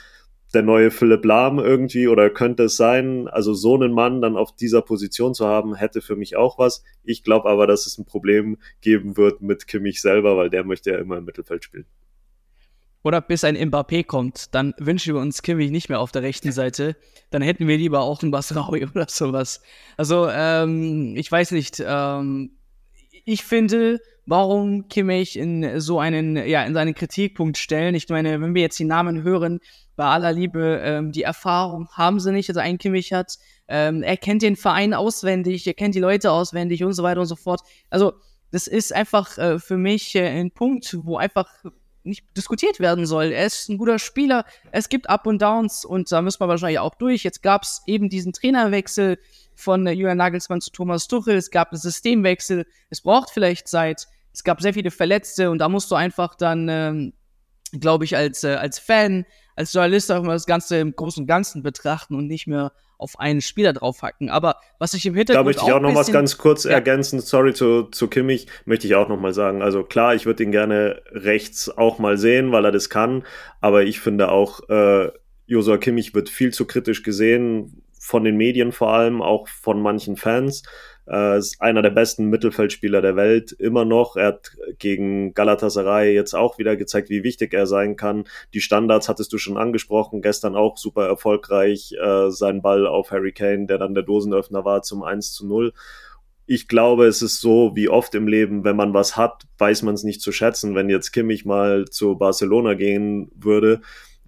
der 0.54 0.64
neue 0.64 0.90
Philipp 0.90 1.26
Lahm 1.26 1.60
irgendwie 1.60 2.08
oder 2.08 2.30
könnte 2.30 2.64
es 2.64 2.78
sein. 2.78 3.28
Also 3.28 3.54
so 3.54 3.76
einen 3.76 3.94
Mann 3.94 4.22
dann 4.22 4.38
auf 4.38 4.56
dieser 4.56 4.82
Position 4.82 5.34
zu 5.34 5.46
haben, 5.46 5.76
hätte 5.76 6.02
für 6.02 6.16
mich 6.16 6.36
auch 6.36 6.58
was. 6.58 6.84
Ich 7.04 7.24
glaube 7.24 7.50
aber, 7.50 7.68
dass 7.68 7.86
es 7.86 7.98
ein 7.98 8.06
Problem 8.06 8.58
geben 8.82 9.18
wird 9.18 9.42
mit 9.42 9.68
Kimmich 9.68 10.02
selber, 10.02 10.38
weil 10.38 10.50
der 10.50 10.64
möchte 10.64 10.92
ja 10.92 10.98
immer 10.98 11.18
im 11.18 11.26
Mittelfeld 11.26 11.64
spielen. 11.64 11.86
Oder 13.04 13.22
bis 13.22 13.44
ein 13.44 13.56
Mbappé 13.56 14.04
kommt, 14.06 14.54
dann 14.54 14.74
wünschen 14.78 15.14
wir 15.14 15.22
uns 15.22 15.42
Kimmich 15.42 15.72
nicht 15.72 15.88
mehr 15.88 16.02
auf 16.02 16.12
der 16.12 16.22
rechten 16.22 16.52
Seite. 16.52 16.98
Dann 17.30 17.42
hätten 17.42 17.68
wir 17.68 17.78
lieber 17.78 18.02
auch 18.02 18.22
einen 18.22 18.32
Basraui 18.32 18.86
oder 18.94 19.06
sowas. 19.08 19.62
Also, 19.98 20.28
ähm, 20.30 21.16
ich 21.16 21.32
weiß 21.32 21.52
nicht. 21.52 21.82
Ähm, 21.86 22.52
ich 23.26 23.44
finde, 23.44 24.00
warum 24.26 24.88
Kimmich 24.90 25.38
in 25.38 25.80
so 25.80 26.00
einen, 26.00 26.36
ja, 26.36 26.64
in 26.64 26.74
seinen 26.74 26.94
Kritikpunkt 26.94 27.58
stellen. 27.58 27.96
Ich 27.96 28.10
meine, 28.10 28.42
wenn 28.42 28.54
wir 28.54 28.62
jetzt 28.62 28.80
die 28.80 28.86
Namen 28.86 29.24
hören, 29.24 29.60
bei 29.96 30.06
aller 30.06 30.32
Liebe, 30.32 30.82
ähm, 30.84 31.12
die 31.12 31.24
Erfahrung 31.24 31.90
haben 31.92 32.20
sie 32.20 32.32
nicht, 32.32 32.50
also 32.50 32.60
ein 32.60 32.78
Kimmich 32.78 33.12
hat. 33.12 33.38
Ähm, 33.68 34.02
er 34.02 34.18
kennt 34.18 34.44
den 34.44 34.56
Verein 34.56 34.94
auswendig, 34.94 35.68
er 35.68 35.74
kennt 35.74 35.96
die 35.96 36.00
Leute 36.00 36.32
auswendig 36.32 36.84
und 36.84 36.94
so 36.94 37.04
weiter 37.04 37.22
und 37.22 37.26
so 37.28 37.36
fort. 37.36 37.62
Also, 37.90 38.14
das 38.52 38.68
ist 38.68 38.94
einfach 38.94 39.38
äh, 39.38 39.60
für 39.60 39.78
mich 39.78 40.16
äh, 40.16 40.28
ein 40.28 40.52
Punkt, 40.52 40.98
wo 41.04 41.18
einfach 41.18 41.50
nicht 42.04 42.26
diskutiert 42.36 42.80
werden 42.80 43.06
soll. 43.06 43.26
Er 43.26 43.46
ist 43.46 43.70
ein 43.70 43.78
guter 43.78 44.00
Spieler. 44.00 44.46
Es 44.72 44.90
gibt 44.90 45.10
Up 45.10 45.28
und 45.28 45.42
Downs 45.42 45.86
und 45.86 46.12
da 46.12 46.22
müssen 46.22 46.40
wir 46.40 46.48
wahrscheinlich 46.48 46.80
auch 46.80 46.96
durch. 46.96 47.24
Jetzt 47.24 47.44
gab 47.44 47.64
es 47.64 47.82
eben 47.88 48.10
diesen 48.10 48.34
Trainerwechsel 48.34 49.18
von 49.56 49.86
Julian 49.88 50.18
Nagelsmann 50.18 50.62
zu 50.62 50.72
Thomas 50.72 51.08
Tuchel. 51.08 51.36
Es 51.36 51.52
gab 51.52 51.72
einen 51.72 51.80
Systemwechsel. 51.80 52.66
Es 52.90 53.02
braucht 53.02 53.30
vielleicht 53.30 53.68
Zeit. 53.68 54.08
Es 54.34 54.44
gab 54.44 54.62
sehr 54.62 54.74
viele 54.74 54.92
Verletzte 54.92 55.52
und 55.52 55.58
da 55.58 55.70
musst 55.70 55.92
du 55.92 55.96
einfach 55.96 56.36
dann, 56.36 56.70
ähm, 56.70 57.14
glaube 57.72 58.06
ich, 58.06 58.16
als, 58.16 58.44
äh, 58.44 58.56
als 58.56 58.80
Fan 58.80 59.26
als 59.60 59.74
Journalist 59.74 60.10
auch 60.10 60.24
immer 60.24 60.34
das 60.34 60.46
Ganze 60.46 60.80
im 60.80 60.96
Großen 60.96 61.24
und 61.24 61.28
Ganzen 61.28 61.62
betrachten 61.64 62.16
und 62.16 62.28
nicht 62.28 62.48
mehr 62.48 62.72
auf 63.00 63.20
einen 63.20 63.42
Spieler 63.42 63.74
draufhacken. 63.74 64.30
Aber 64.30 64.58
was 64.78 64.94
ich 64.94 65.06
im 65.06 65.16
Hintergrund. 65.16 65.40
Da 65.40 65.44
möchte 65.44 65.64
ich 65.66 65.72
auch, 65.72 65.78
auch 65.78 65.82
noch 65.82 65.96
was 65.96 66.12
ganz 66.12 66.38
kurz 66.38 66.66
ja. 66.66 66.72
ergänzen. 66.72 67.20
Sorry 67.22 67.54
zu, 67.54 67.84
zu 67.84 68.08
Kimmich, 68.08 68.48
möchte 68.66 68.86
ich 68.86 68.96
auch 68.96 69.10
noch 69.10 69.20
mal 69.20 69.34
sagen. 69.34 69.62
Also 69.62 69.84
klar, 69.84 70.14
ich 70.14 70.26
würde 70.26 70.44
ihn 70.44 70.52
gerne 70.52 71.02
rechts 71.12 71.76
auch 71.76 71.98
mal 71.98 72.18
sehen, 72.18 72.52
weil 72.52 72.66
er 72.66 72.72
das 72.72 72.90
kann. 72.90 73.24
Aber 73.62 73.84
ich 73.84 74.00
finde 74.00 74.30
auch, 74.30 74.70
äh, 74.70 75.12
Josua 75.48 75.78
Kimmich 75.78 76.14
wird 76.14 76.30
viel 76.30 76.54
zu 76.54 76.66
kritisch 76.66 77.02
gesehen, 77.02 77.82
von 78.00 78.24
den 78.24 78.38
Medien 78.38 78.72
vor 78.72 78.94
allem, 78.94 79.22
auch 79.22 79.48
von 79.48 79.82
manchen 79.82 80.16
Fans. 80.16 80.64
Äh, 81.10 81.40
ist 81.40 81.62
einer 81.62 81.82
der 81.82 81.90
besten 81.90 82.26
Mittelfeldspieler 82.26 83.02
der 83.02 83.16
Welt 83.16 83.52
immer 83.52 83.86
noch. 83.86 84.16
Er 84.16 84.28
hat 84.28 84.52
gegen 84.78 85.34
Galatasaray 85.34 86.14
jetzt 86.14 86.34
auch 86.34 86.58
wieder 86.58 86.76
gezeigt, 86.76 87.10
wie 87.10 87.24
wichtig 87.24 87.54
er 87.54 87.66
sein 87.66 87.96
kann. 87.96 88.26
Die 88.54 88.62
Standards 88.62 89.10
hattest 89.10 89.34
du 89.34 89.38
schon 89.38 89.58
angesprochen. 89.58 90.22
Gestern 90.22 90.56
auch 90.56 90.78
super 90.78 91.08
erfolgreich. 91.08 91.94
Äh, 91.94 92.30
sein 92.30 92.62
Ball 92.62 92.86
auf 92.86 93.12
Harry 93.12 93.32
Kane, 93.32 93.66
der 93.66 93.78
dann 93.80 93.96
der 93.96 94.04
Dosenöffner 94.04 94.66
war 94.66 94.84
zum 94.84 95.04
1 95.04 95.34
zu 95.34 95.48
0 95.48 95.74
ich 96.52 96.68
glaube, 96.68 97.06
es 97.06 97.22
ist 97.22 97.42
so 97.42 97.74
wie 97.76 97.90
oft 97.90 98.16
im 98.16 98.28
Leben, 98.28 98.64
wenn 98.64 98.76
man 98.76 98.92
was 98.92 99.16
hat, 99.16 99.44
weiß 99.60 99.84
man 99.84 99.94
es 99.94 100.04
nicht 100.04 100.20
zu 100.20 100.32
schätzen. 100.32 100.74
Wenn 100.74 100.90
jetzt 100.90 101.12
Kimmich 101.12 101.46
mal 101.46 101.86
zu 101.86 102.18
Barcelona 102.18 102.74
gehen 102.74 103.30
würde, 103.36 103.82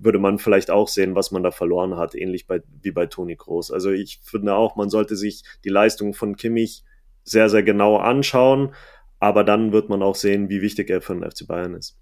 würde 0.04 0.20
man 0.20 0.40
vielleicht 0.40 0.72
auch 0.72 0.88
sehen, 0.88 1.16
was 1.16 1.32
man 1.32 1.44
da 1.44 1.52
verloren 1.52 1.96
hat, 1.96 2.16
ähnlich 2.16 2.48
bei, 2.48 2.62
wie 2.82 2.92
bei 2.92 3.06
Toni 3.06 3.36
Kroos. 3.36 3.72
Also 3.72 3.92
ich 3.92 4.20
finde 4.24 4.56
auch, 4.56 4.76
man 4.76 4.90
sollte 4.90 5.16
sich 5.16 5.44
die 5.64 5.70
Leistung 5.70 6.14
von 6.14 6.36
Kimmich 6.36 6.84
sehr, 7.24 7.50
sehr 7.50 7.64
genau 7.64 7.98
anschauen, 7.98 8.74
aber 9.20 9.44
dann 9.44 9.72
wird 9.72 9.90
man 9.90 10.02
auch 10.02 10.16
sehen, 10.16 10.50
wie 10.50 10.62
wichtig 10.62 10.90
er 10.90 11.02
für 11.02 11.14
den 11.14 11.30
FC 11.30 11.48
Bayern 11.48 11.76
ist. 11.76 11.98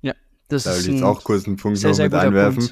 Ja, 0.00 0.14
das 0.48 0.64
da 0.64 0.72
ist 0.72 0.86
will 0.86 0.96
ich 0.96 1.02
auch 1.02 1.22
kurz 1.22 1.46
einen 1.46 1.56
Punkt 1.56 1.78
sehr, 1.78 1.90
noch 1.90 1.98
mit 1.98 2.14
einwerfen. 2.14 2.70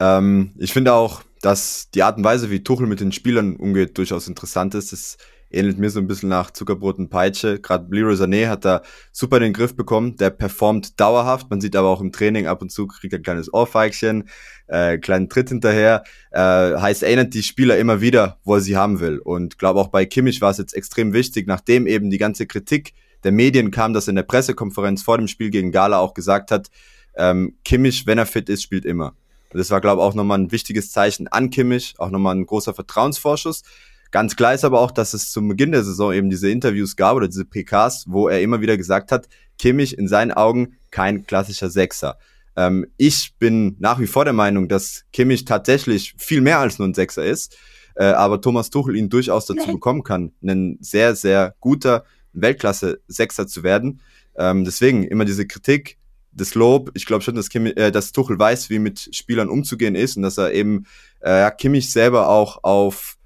Ähm, 0.00 0.52
ich 0.58 0.72
finde 0.72 0.92
auch, 0.92 1.22
dass 1.40 1.90
die 1.90 2.02
Art 2.02 2.18
und 2.18 2.24
Weise, 2.24 2.50
wie 2.50 2.62
Tuchel 2.62 2.86
mit 2.86 3.00
den 3.00 3.12
Spielern 3.12 3.56
umgeht, 3.56 3.96
durchaus 3.96 4.28
interessant 4.28 4.74
ist. 4.74 4.92
Das 4.92 5.16
ähnelt 5.50 5.78
mir 5.78 5.90
so 5.90 6.00
ein 6.00 6.06
bisschen 6.06 6.28
nach 6.28 6.50
Zuckerbrot 6.50 6.98
und 6.98 7.08
Peitsche. 7.08 7.60
Gerade 7.60 7.94
Leroy 7.94 8.14
Sané 8.14 8.48
hat 8.48 8.64
da 8.64 8.82
super 9.12 9.40
den 9.40 9.52
Griff 9.52 9.74
bekommen. 9.74 10.16
Der 10.16 10.30
performt 10.30 11.00
dauerhaft. 11.00 11.50
Man 11.50 11.60
sieht 11.60 11.76
aber 11.76 11.88
auch 11.88 12.00
im 12.00 12.12
Training 12.12 12.46
ab 12.46 12.62
und 12.62 12.70
zu 12.70 12.86
kriegt 12.86 13.12
er 13.12 13.18
ein 13.18 13.22
kleines 13.22 13.52
Ohrfeigchen, 13.52 14.28
äh, 14.66 14.98
kleinen 14.98 15.28
Tritt 15.28 15.48
hinterher. 15.48 16.04
Äh, 16.30 16.40
heißt, 16.40 17.02
erinnert 17.02 17.34
die 17.34 17.42
Spieler 17.42 17.78
immer 17.78 18.00
wieder, 18.00 18.38
wo 18.44 18.54
er 18.54 18.60
sie 18.60 18.76
haben 18.76 19.00
will. 19.00 19.18
Und 19.18 19.58
glaube 19.58 19.80
auch 19.80 19.88
bei 19.88 20.04
Kimmich 20.04 20.40
war 20.40 20.50
es 20.50 20.58
jetzt 20.58 20.74
extrem 20.74 21.12
wichtig, 21.12 21.46
nachdem 21.46 21.86
eben 21.86 22.10
die 22.10 22.18
ganze 22.18 22.46
Kritik 22.46 22.94
der 23.24 23.32
Medien 23.32 23.70
kam, 23.70 23.92
dass 23.92 24.06
er 24.06 24.10
in 24.10 24.16
der 24.16 24.22
Pressekonferenz 24.22 25.02
vor 25.02 25.18
dem 25.18 25.28
Spiel 25.28 25.50
gegen 25.50 25.72
Gala 25.72 25.98
auch 25.98 26.14
gesagt 26.14 26.50
hat, 26.50 26.68
ähm, 27.16 27.56
Kimmich, 27.64 28.06
wenn 28.06 28.18
er 28.18 28.26
fit 28.26 28.48
ist, 28.48 28.62
spielt 28.62 28.84
immer. 28.84 29.14
Und 29.50 29.58
das 29.58 29.70
war, 29.70 29.80
glaube 29.80 30.00
ich, 30.00 30.06
auch 30.06 30.14
nochmal 30.14 30.38
ein 30.38 30.52
wichtiges 30.52 30.92
Zeichen 30.92 31.26
an 31.28 31.50
Kimmich, 31.50 31.94
auch 31.98 32.10
nochmal 32.10 32.36
ein 32.36 32.46
großer 32.46 32.74
Vertrauensvorschuss. 32.74 33.62
Ganz 34.10 34.36
klar 34.36 34.54
ist 34.54 34.64
aber 34.64 34.80
auch, 34.80 34.90
dass 34.90 35.14
es 35.14 35.30
zum 35.30 35.48
Beginn 35.48 35.72
der 35.72 35.84
Saison 35.84 36.12
eben 36.12 36.30
diese 36.30 36.50
Interviews 36.50 36.96
gab 36.96 37.16
oder 37.16 37.28
diese 37.28 37.44
PKs, 37.44 38.06
wo 38.08 38.28
er 38.28 38.40
immer 38.40 38.60
wieder 38.60 38.76
gesagt 38.76 39.12
hat, 39.12 39.28
Kimmich 39.58 39.98
in 39.98 40.08
seinen 40.08 40.32
Augen 40.32 40.76
kein 40.90 41.26
klassischer 41.26 41.68
Sechser. 41.68 42.18
Ähm, 42.56 42.86
ich 42.96 43.34
bin 43.38 43.76
nach 43.78 44.00
wie 44.00 44.06
vor 44.06 44.24
der 44.24 44.32
Meinung, 44.32 44.68
dass 44.68 45.04
Kimmich 45.12 45.44
tatsächlich 45.44 46.14
viel 46.16 46.40
mehr 46.40 46.58
als 46.58 46.78
nur 46.78 46.88
ein 46.88 46.94
Sechser 46.94 47.24
ist, 47.24 47.56
äh, 47.96 48.04
aber 48.04 48.40
Thomas 48.40 48.70
Tuchel 48.70 48.96
ihn 48.96 49.10
durchaus 49.10 49.46
dazu 49.46 49.72
bekommen 49.72 50.02
kann, 50.02 50.32
ein 50.42 50.78
sehr, 50.80 51.14
sehr 51.14 51.54
guter 51.60 52.04
Weltklasse-Sechser 52.32 53.46
zu 53.46 53.62
werden. 53.62 54.00
Ähm, 54.36 54.64
deswegen 54.64 55.04
immer 55.04 55.24
diese 55.24 55.46
Kritik, 55.46 55.98
das 56.32 56.54
Lob. 56.54 56.90
Ich 56.94 57.06
glaube 57.06 57.22
schon, 57.22 57.34
dass, 57.34 57.48
Kimmich, 57.50 57.76
äh, 57.76 57.90
dass 57.90 58.12
Tuchel 58.12 58.38
weiß, 58.38 58.70
wie 58.70 58.78
mit 58.78 59.14
Spielern 59.14 59.48
umzugehen 59.48 59.94
ist 59.94 60.16
und 60.16 60.22
dass 60.22 60.38
er 60.38 60.52
eben 60.52 60.86
äh, 61.20 61.50
Kimmich 61.50 61.90
selber 61.90 62.28
auch 62.28 62.62
auf 62.62 63.17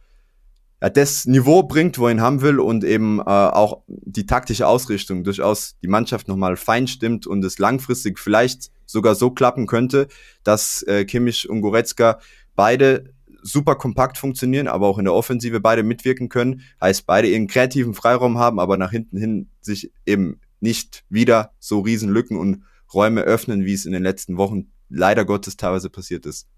ja, 0.82 0.90
das 0.90 1.26
Niveau 1.26 1.62
bringt, 1.62 1.96
wo 1.98 2.06
er 2.06 2.12
ihn 2.12 2.20
haben 2.20 2.42
will 2.42 2.58
und 2.58 2.82
eben 2.82 3.20
äh, 3.20 3.22
auch 3.22 3.82
die 3.86 4.26
taktische 4.26 4.66
Ausrichtung 4.66 5.22
durchaus 5.22 5.76
die 5.80 5.86
Mannschaft 5.86 6.26
nochmal 6.26 6.56
fein 6.56 6.88
stimmt 6.88 7.24
und 7.28 7.44
es 7.44 7.58
langfristig 7.58 8.18
vielleicht 8.18 8.72
sogar 8.84 9.14
so 9.14 9.30
klappen 9.30 9.68
könnte, 9.68 10.08
dass 10.42 10.82
äh, 10.82 11.04
Kimmich 11.04 11.48
und 11.48 11.60
Goretzka 11.60 12.18
beide 12.56 13.14
super 13.42 13.76
kompakt 13.76 14.18
funktionieren, 14.18 14.66
aber 14.66 14.88
auch 14.88 14.98
in 14.98 15.04
der 15.04 15.14
Offensive 15.14 15.60
beide 15.60 15.84
mitwirken 15.84 16.28
können. 16.28 16.62
Heißt, 16.80 17.06
beide 17.06 17.28
ihren 17.28 17.46
kreativen 17.46 17.94
Freiraum 17.94 18.38
haben, 18.38 18.58
aber 18.58 18.76
nach 18.76 18.90
hinten 18.90 19.18
hin 19.18 19.48
sich 19.60 19.92
eben 20.04 20.40
nicht 20.58 21.04
wieder 21.08 21.52
so 21.60 21.80
riesen 21.80 22.10
Lücken 22.10 22.36
und 22.36 22.64
Räume 22.92 23.22
öffnen, 23.22 23.64
wie 23.64 23.72
es 23.72 23.86
in 23.86 23.92
den 23.92 24.02
letzten 24.02 24.36
Wochen 24.36 24.72
leider 24.88 25.24
Gottes 25.24 25.56
teilweise 25.56 25.90
passiert 25.90 26.26
ist. 26.26 26.48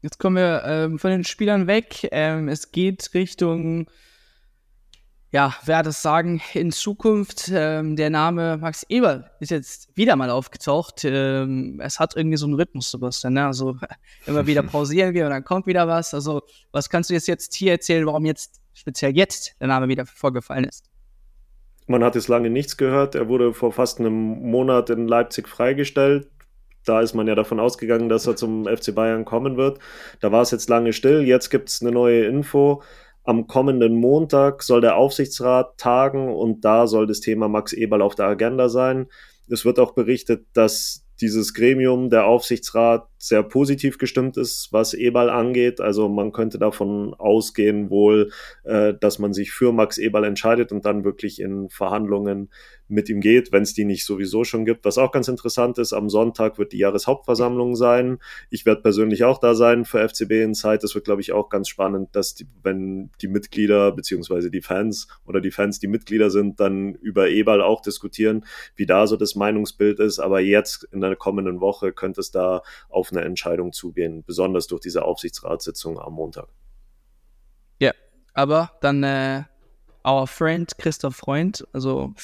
Jetzt 0.00 0.18
kommen 0.18 0.36
wir 0.36 0.62
ähm, 0.64 0.98
von 0.98 1.10
den 1.10 1.24
Spielern 1.24 1.66
weg. 1.66 2.06
Ähm, 2.12 2.48
es 2.48 2.70
geht 2.70 3.10
Richtung, 3.14 3.90
ja, 5.32 5.54
wer 5.64 5.82
das 5.82 6.02
sagen, 6.02 6.40
in 6.54 6.70
Zukunft. 6.70 7.50
Ähm, 7.52 7.96
der 7.96 8.08
Name 8.08 8.58
Max 8.58 8.86
Eber 8.88 9.32
ist 9.40 9.50
jetzt 9.50 9.96
wieder 9.96 10.14
mal 10.14 10.30
aufgetaucht. 10.30 11.04
Ähm, 11.04 11.80
es 11.82 11.98
hat 11.98 12.14
irgendwie 12.14 12.36
so 12.36 12.46
einen 12.46 12.54
Rhythmus, 12.54 12.92
Sebastian. 12.92 13.32
Ne? 13.34 13.46
Also 13.46 13.76
immer 14.26 14.46
wieder 14.46 14.62
pausieren 14.64 15.14
wir 15.14 15.24
und 15.24 15.30
dann 15.30 15.44
kommt 15.44 15.66
wieder 15.66 15.88
was. 15.88 16.14
Also 16.14 16.42
was 16.70 16.88
kannst 16.88 17.10
du 17.10 17.14
jetzt, 17.14 17.26
jetzt 17.26 17.54
hier 17.54 17.72
erzählen, 17.72 18.06
warum 18.06 18.24
jetzt 18.24 18.60
speziell 18.74 19.16
jetzt 19.16 19.56
der 19.60 19.66
Name 19.66 19.88
wieder 19.88 20.06
vorgefallen 20.06 20.64
ist? 20.64 20.84
Man 21.88 22.04
hat 22.04 22.14
jetzt 22.14 22.28
lange 22.28 22.50
nichts 22.50 22.76
gehört. 22.76 23.16
Er 23.16 23.28
wurde 23.28 23.52
vor 23.52 23.72
fast 23.72 23.98
einem 23.98 24.12
Monat 24.12 24.90
in 24.90 25.08
Leipzig 25.08 25.48
freigestellt 25.48 26.28
da 26.88 27.00
ist 27.00 27.14
man 27.14 27.26
ja 27.26 27.34
davon 27.34 27.60
ausgegangen, 27.60 28.08
dass 28.08 28.26
er 28.26 28.36
zum 28.36 28.66
FC 28.66 28.94
Bayern 28.94 29.24
kommen 29.24 29.56
wird. 29.56 29.78
Da 30.20 30.32
war 30.32 30.42
es 30.42 30.50
jetzt 30.50 30.68
lange 30.68 30.92
still. 30.92 31.22
Jetzt 31.22 31.50
gibt 31.50 31.68
es 31.68 31.82
eine 31.82 31.90
neue 31.90 32.24
Info. 32.24 32.82
Am 33.24 33.46
kommenden 33.46 33.96
Montag 33.96 34.62
soll 34.62 34.80
der 34.80 34.96
Aufsichtsrat 34.96 35.76
tagen 35.76 36.34
und 36.34 36.64
da 36.64 36.86
soll 36.86 37.06
das 37.06 37.20
Thema 37.20 37.48
Max 37.48 37.72
Eberl 37.72 38.00
auf 38.00 38.14
der 38.14 38.26
Agenda 38.26 38.68
sein. 38.68 39.06
Es 39.50 39.64
wird 39.64 39.78
auch 39.78 39.92
berichtet, 39.92 40.46
dass 40.54 41.04
dieses 41.20 41.52
Gremium, 41.52 42.10
der 42.10 42.26
Aufsichtsrat, 42.26 43.08
sehr 43.18 43.42
positiv 43.42 43.98
gestimmt 43.98 44.36
ist, 44.36 44.68
was 44.70 44.94
Eberl 44.94 45.30
angeht. 45.30 45.80
Also 45.80 46.08
man 46.08 46.32
könnte 46.32 46.58
davon 46.58 47.12
ausgehen 47.14 47.90
wohl, 47.90 48.30
äh, 48.64 48.94
dass 48.94 49.18
man 49.18 49.32
sich 49.32 49.50
für 49.50 49.72
Max 49.72 49.98
Eberl 49.98 50.24
entscheidet 50.24 50.70
und 50.70 50.84
dann 50.84 51.04
wirklich 51.04 51.40
in 51.40 51.68
Verhandlungen 51.68 52.50
mit 52.88 53.08
ihm 53.08 53.20
geht, 53.20 53.52
wenn 53.52 53.62
es 53.62 53.74
die 53.74 53.84
nicht 53.84 54.04
sowieso 54.04 54.44
schon 54.44 54.64
gibt. 54.64 54.84
Was 54.84 54.98
auch 54.98 55.12
ganz 55.12 55.28
interessant 55.28 55.78
ist, 55.78 55.92
am 55.92 56.08
Sonntag 56.08 56.58
wird 56.58 56.72
die 56.72 56.78
Jahreshauptversammlung 56.78 57.76
sein. 57.76 58.18
Ich 58.50 58.66
werde 58.66 58.82
persönlich 58.82 59.24
auch 59.24 59.38
da 59.38 59.54
sein 59.54 59.84
für 59.84 60.06
FCB 60.06 60.32
in 60.42 60.54
Zeit. 60.54 60.82
Das 60.82 60.94
wird, 60.94 61.04
glaube 61.04 61.20
ich, 61.20 61.32
auch 61.32 61.50
ganz 61.50 61.68
spannend, 61.68 62.16
dass 62.16 62.34
die, 62.34 62.46
wenn 62.62 63.10
die 63.20 63.28
Mitglieder 63.28 63.92
beziehungsweise 63.92 64.50
die 64.50 64.62
Fans 64.62 65.08
oder 65.26 65.40
die 65.40 65.50
Fans, 65.50 65.78
die 65.78 65.86
Mitglieder 65.86 66.30
sind, 66.30 66.60
dann 66.60 66.94
über 66.94 67.28
Eberl 67.28 67.60
auch 67.60 67.82
diskutieren, 67.82 68.44
wie 68.74 68.86
da 68.86 69.06
so 69.06 69.16
das 69.16 69.34
Meinungsbild 69.34 70.00
ist. 70.00 70.18
Aber 70.18 70.40
jetzt 70.40 70.84
in 70.84 71.00
der 71.00 71.14
kommenden 71.16 71.60
Woche 71.60 71.92
könnte 71.92 72.20
es 72.20 72.30
da 72.30 72.62
auf 72.88 73.12
eine 73.12 73.22
Entscheidung 73.22 73.72
zugehen, 73.72 74.24
besonders 74.24 74.66
durch 74.66 74.80
diese 74.80 75.04
Aufsichtsratssitzung 75.04 75.98
am 75.98 76.14
Montag. 76.14 76.48
Ja, 77.78 77.92
aber 78.32 78.72
dann 78.80 79.02
äh, 79.02 79.42
our 80.06 80.26
friend 80.26 80.78
Christoph 80.78 81.16
Freund, 81.16 81.66
also 81.72 82.14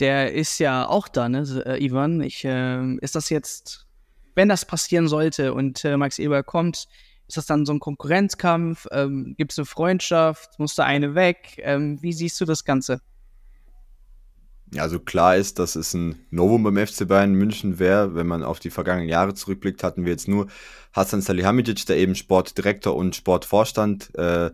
der 0.00 0.32
ist 0.32 0.58
ja 0.58 0.86
auch 0.86 1.08
da, 1.08 1.28
ne, 1.28 1.44
äh, 1.66 1.84
Ivan. 1.84 2.20
Ich, 2.20 2.44
äh, 2.44 2.96
ist 2.96 3.14
das 3.14 3.30
jetzt, 3.30 3.86
wenn 4.34 4.48
das 4.48 4.64
passieren 4.64 5.08
sollte 5.08 5.54
und 5.54 5.84
äh, 5.84 5.96
Max 5.96 6.18
Eber 6.18 6.42
kommt, 6.42 6.88
ist 7.28 7.36
das 7.36 7.46
dann 7.46 7.66
so 7.66 7.74
ein 7.74 7.80
Konkurrenzkampf? 7.80 8.86
Ähm, 8.90 9.34
Gibt 9.36 9.52
es 9.52 9.58
eine 9.58 9.66
Freundschaft? 9.66 10.58
Muss 10.58 10.74
da 10.74 10.84
eine 10.84 11.14
weg? 11.14 11.60
Ähm, 11.62 11.98
wie 12.00 12.14
siehst 12.14 12.40
du 12.40 12.46
das 12.46 12.64
Ganze? 12.64 13.02
Ja, 14.72 14.82
also 14.82 14.98
klar 14.98 15.36
ist, 15.36 15.58
dass 15.58 15.76
es 15.76 15.94
ein 15.94 16.26
Novum 16.30 16.62
beim 16.62 16.86
FC 16.86 17.06
Bayern 17.06 17.32
München 17.32 17.78
wäre. 17.78 18.14
Wenn 18.14 18.26
man 18.26 18.42
auf 18.42 18.60
die 18.60 18.70
vergangenen 18.70 19.08
Jahre 19.08 19.34
zurückblickt, 19.34 19.82
hatten 19.82 20.04
wir 20.04 20.12
jetzt 20.12 20.28
nur 20.28 20.48
Hassan 20.92 21.20
Salihamidzic, 21.20 21.86
der 21.86 21.98
eben 21.98 22.14
Sportdirektor 22.14 22.94
und 22.94 23.16
Sportvorstand 23.16 24.14
äh, 24.14 24.50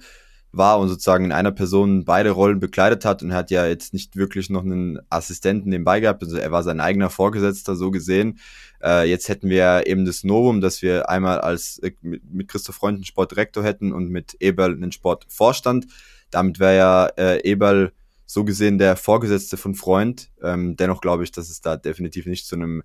war 0.57 0.79
und 0.79 0.89
sozusagen 0.89 1.25
in 1.25 1.33
einer 1.33 1.53
Person 1.53 2.05
beide 2.05 2.31
Rollen 2.31 2.61
bekleidet 2.61 3.05
hat 3.05 3.23
und 3.23 3.33
hat 3.33 3.51
ja 3.51 3.67
jetzt 3.67 3.93
nicht 3.93 4.17
wirklich 4.17 4.51
noch 4.51 4.63
einen 4.63 4.99
Assistenten 5.11 5.71
nebenbei 5.71 6.01
gehabt. 6.01 6.23
Also 6.23 6.37
er 6.37 6.53
war 6.53 6.63
sein 6.63 6.81
eigener 6.81 7.11
Vorgesetzter 7.11 7.77
so 7.77 7.91
gesehen. 7.91 8.39
Äh, 8.83 9.09
jetzt 9.09 9.29
hätten 9.29 9.49
wir 9.49 9.87
eben 9.87 10.05
das 10.05 10.25
Novum, 10.25 10.61
dass 10.61 10.83
wir 10.83 11.09
einmal 11.09 11.41
als 11.41 11.79
äh, 11.79 11.93
mit 12.03 12.49
Christoph 12.49 12.77
Freund 12.77 12.97
einen 12.97 13.05
Sportdirektor 13.05 13.65
hätten 13.65 13.93
und 13.93 14.11
mit 14.11 14.37
Eberl 14.41 14.73
einen 14.73 14.93
Sportvorstand. 14.93 15.87
Damit 16.31 16.59
wäre 16.59 16.77
ja 16.77 17.07
äh, 17.17 17.49
Eberl 17.49 17.93
so 18.27 18.45
gesehen 18.45 18.79
der 18.79 18.97
Vorgesetzte 18.97 19.57
von 19.57 19.75
Freund. 19.75 20.31
Ähm, 20.43 20.77
dennoch 20.77 21.01
glaube 21.01 21.25
ich, 21.25 21.33
dass 21.33 21.51
es 21.51 21.61
da 21.61 21.77
definitiv 21.77 22.27
nicht 22.27 22.47
zu 22.47 22.57
einem 22.57 22.83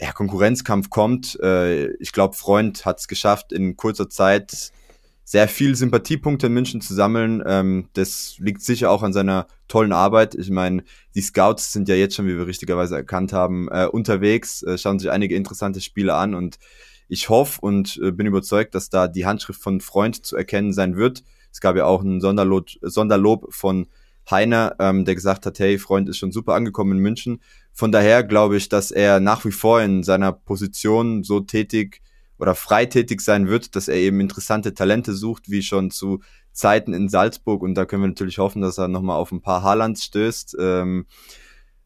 ja, 0.00 0.12
Konkurrenzkampf 0.12 0.90
kommt. 0.90 1.38
Äh, 1.40 1.92
ich 1.94 2.12
glaube, 2.12 2.36
Freund 2.36 2.84
hat 2.84 2.98
es 2.98 3.08
geschafft, 3.08 3.52
in 3.52 3.76
kurzer 3.76 4.08
Zeit 4.08 4.72
sehr 5.24 5.48
viel 5.48 5.74
Sympathiepunkte 5.76 6.48
in 6.48 6.54
München 6.54 6.80
zu 6.80 6.94
sammeln. 6.94 7.42
Ähm, 7.46 7.88
das 7.94 8.36
liegt 8.38 8.62
sicher 8.62 8.90
auch 8.90 9.02
an 9.02 9.12
seiner 9.12 9.46
tollen 9.68 9.92
Arbeit. 9.92 10.34
Ich 10.34 10.50
meine, 10.50 10.82
die 11.14 11.22
Scouts 11.22 11.72
sind 11.72 11.88
ja 11.88 11.94
jetzt 11.94 12.14
schon, 12.14 12.26
wie 12.26 12.36
wir 12.36 12.46
richtigerweise 12.46 12.96
erkannt 12.96 13.32
haben, 13.32 13.68
äh, 13.70 13.86
unterwegs, 13.86 14.62
äh, 14.62 14.76
schauen 14.76 14.98
sich 14.98 15.10
einige 15.10 15.36
interessante 15.36 15.80
Spiele 15.80 16.14
an 16.14 16.34
und 16.34 16.58
ich 17.08 17.28
hoffe 17.28 17.60
und 17.60 18.00
äh, 18.02 18.10
bin 18.10 18.26
überzeugt, 18.26 18.74
dass 18.74 18.88
da 18.88 19.06
die 19.06 19.26
Handschrift 19.26 19.60
von 19.60 19.80
Freund 19.80 20.24
zu 20.24 20.36
erkennen 20.36 20.72
sein 20.72 20.96
wird. 20.96 21.22
Es 21.52 21.60
gab 21.60 21.76
ja 21.76 21.84
auch 21.84 22.02
ein 22.02 22.20
Sonderlob, 22.20 22.68
Sonderlob 22.80 23.52
von 23.52 23.86
Heiner, 24.30 24.76
ähm, 24.78 25.04
der 25.04 25.14
gesagt 25.14 25.46
hat, 25.46 25.58
hey, 25.58 25.78
Freund 25.78 26.08
ist 26.08 26.18
schon 26.18 26.32
super 26.32 26.54
angekommen 26.54 26.92
in 26.92 26.98
München. 26.98 27.42
Von 27.72 27.92
daher 27.92 28.22
glaube 28.22 28.56
ich, 28.56 28.68
dass 28.68 28.90
er 28.90 29.20
nach 29.20 29.44
wie 29.44 29.52
vor 29.52 29.82
in 29.82 30.02
seiner 30.02 30.32
Position 30.32 31.24
so 31.24 31.40
tätig 31.40 32.00
oder 32.42 32.56
freitätig 32.56 33.20
sein 33.20 33.46
wird, 33.46 33.76
dass 33.76 33.86
er 33.86 33.94
eben 33.94 34.18
interessante 34.18 34.74
Talente 34.74 35.14
sucht, 35.14 35.48
wie 35.48 35.62
schon 35.62 35.92
zu 35.92 36.22
Zeiten 36.50 36.92
in 36.92 37.08
Salzburg. 37.08 37.62
Und 37.62 37.76
da 37.76 37.84
können 37.84 38.02
wir 38.02 38.08
natürlich 38.08 38.38
hoffen, 38.38 38.62
dass 38.62 38.78
er 38.78 38.88
nochmal 38.88 39.16
auf 39.16 39.30
ein 39.30 39.42
paar 39.42 39.62
Haarlands 39.62 40.02
stößt. 40.02 40.56
Ähm, 40.58 41.06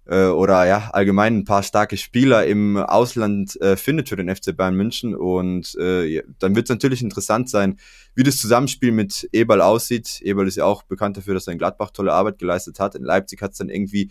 äh, 0.07 0.29
oder 0.29 0.65
ja, 0.65 0.89
allgemein 0.95 1.37
ein 1.37 1.45
paar 1.45 1.63
starke 1.63 1.99
Spieler 1.99 2.47
im 2.47 2.79
Ausland 2.79 3.61
äh, 3.61 3.77
findet 3.77 4.09
für 4.09 4.17
den 4.17 4.35
FC 4.35 4.57
Bayern 4.57 4.77
München. 4.77 5.15
Und 5.15 5.77
äh, 5.79 6.07
ja, 6.07 6.23
dann 6.39 6.57
wird 6.57 6.65
es 6.65 6.71
natürlich 6.71 7.03
interessant 7.03 7.51
sein, 7.51 7.79
wie 8.15 8.23
das 8.23 8.39
Zusammenspiel 8.39 8.93
mit 8.93 9.29
Eberl 9.33 9.61
aussieht. 9.61 10.23
Eberl 10.23 10.49
ist 10.49 10.57
ja 10.57 10.65
auch 10.65 10.85
bekannt 10.85 11.19
dafür, 11.19 11.35
dass 11.35 11.47
er 11.47 11.53
in 11.53 11.59
Gladbach 11.59 11.91
tolle 11.91 12.15
Arbeit 12.15 12.39
geleistet 12.39 12.81
hat. 12.81 12.95
In 12.95 13.05
Leipzig 13.05 13.43
hat 13.43 13.53
es 13.53 13.59
dann 13.59 13.69
irgendwie 13.69 14.11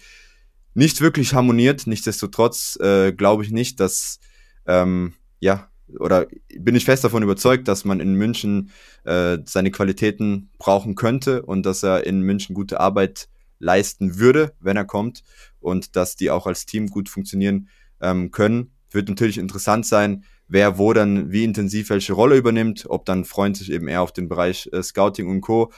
nicht 0.76 1.02
wirklich 1.02 1.34
harmoniert. 1.34 1.88
Nichtsdestotrotz 1.88 2.78
äh, 2.80 3.14
glaube 3.14 3.42
ich 3.42 3.50
nicht, 3.50 3.80
dass 3.80 4.20
ähm, 4.68 5.16
ja 5.40 5.72
oder 6.00 6.28
bin 6.58 6.76
ich 6.76 6.86
fest 6.86 7.04
davon 7.04 7.24
überzeugt, 7.24 7.68
dass 7.68 7.86
man 7.86 8.00
in 8.00 8.16
München 8.16 8.72
äh, 9.04 9.38
seine 9.46 9.72
Qualitäten 9.72 10.50
brauchen 10.58 10.96
könnte 10.96 11.44
und 11.44 11.66
dass 11.66 11.84
er 11.84 12.06
in 12.06 12.22
München 12.22 12.56
gute 12.56 12.80
Arbeit 12.80 13.30
leisten 13.60 14.18
würde, 14.20 14.54
wenn 14.60 14.78
er 14.78 14.86
kommt 14.86 15.24
und 15.60 15.96
dass 15.96 16.16
die 16.16 16.30
auch 16.30 16.48
als 16.48 16.66
Team 16.66 16.88
gut 16.88 17.10
funktionieren 17.10 17.70
ähm, 18.02 18.32
können. 18.32 18.72
Wird 18.92 19.10
natürlich 19.10 19.38
interessant 19.38 19.86
sein, 19.86 20.24
wer 20.48 20.78
wo 20.78 20.94
dann 20.94 21.32
wie 21.32 21.44
intensiv 21.44 21.90
welche 21.90 22.14
Rolle 22.14 22.38
übernimmt, 22.38 22.86
ob 22.88 23.06
dann 23.06 23.26
Freund 23.26 23.58
sich 23.58 23.72
eben 23.72 23.88
eher 23.88 24.02
auf 24.02 24.14
den 24.14 24.28
Bereich 24.28 24.70
äh, 24.72 24.84
Scouting 24.84 25.28
und 25.28 25.42
Co. 25.42 25.72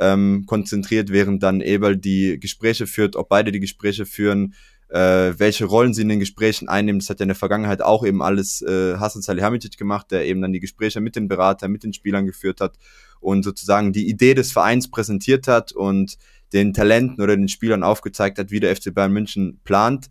Ähm, 0.00 0.44
konzentriert, 0.46 1.10
während 1.10 1.42
dann 1.42 1.60
Eberl 1.60 1.96
die 1.96 2.38
Gespräche 2.38 2.86
führt, 2.86 3.16
ob 3.16 3.28
beide 3.28 3.50
die 3.50 3.58
Gespräche 3.58 4.06
führen, 4.06 4.54
äh, 4.88 5.38
welche 5.38 5.66
Rollen 5.66 5.92
sie 5.92 6.02
in 6.02 6.08
den 6.08 6.20
Gesprächen 6.20 6.68
einnehmen. 6.68 7.00
Das 7.00 7.10
hat 7.10 7.20
ja 7.20 7.24
in 7.24 7.28
der 7.28 7.36
Vergangenheit 7.36 7.82
auch 7.82 8.04
eben 8.04 8.22
alles 8.22 8.62
äh, 8.62 8.96
Hasan 8.96 9.22
Salihamidzic 9.22 9.76
gemacht, 9.76 10.10
der 10.10 10.26
eben 10.26 10.40
dann 10.40 10.52
die 10.52 10.60
Gespräche 10.60 11.00
mit 11.00 11.16
den 11.16 11.28
Beratern, 11.28 11.70
mit 11.70 11.84
den 11.84 11.92
Spielern 11.92 12.26
geführt 12.26 12.60
hat 12.60 12.78
und 13.20 13.42
sozusagen 13.42 13.92
die 13.92 14.08
Idee 14.08 14.34
des 14.34 14.52
Vereins 14.52 14.90
präsentiert 14.90 15.48
hat 15.48 15.72
und 15.72 16.16
den 16.52 16.72
Talenten 16.72 17.22
oder 17.22 17.36
den 17.36 17.48
Spielern 17.48 17.82
aufgezeigt 17.82 18.38
hat, 18.38 18.50
wie 18.50 18.60
der 18.60 18.74
FC 18.74 18.94
Bayern 18.94 19.12
München 19.12 19.60
plant. 19.64 20.06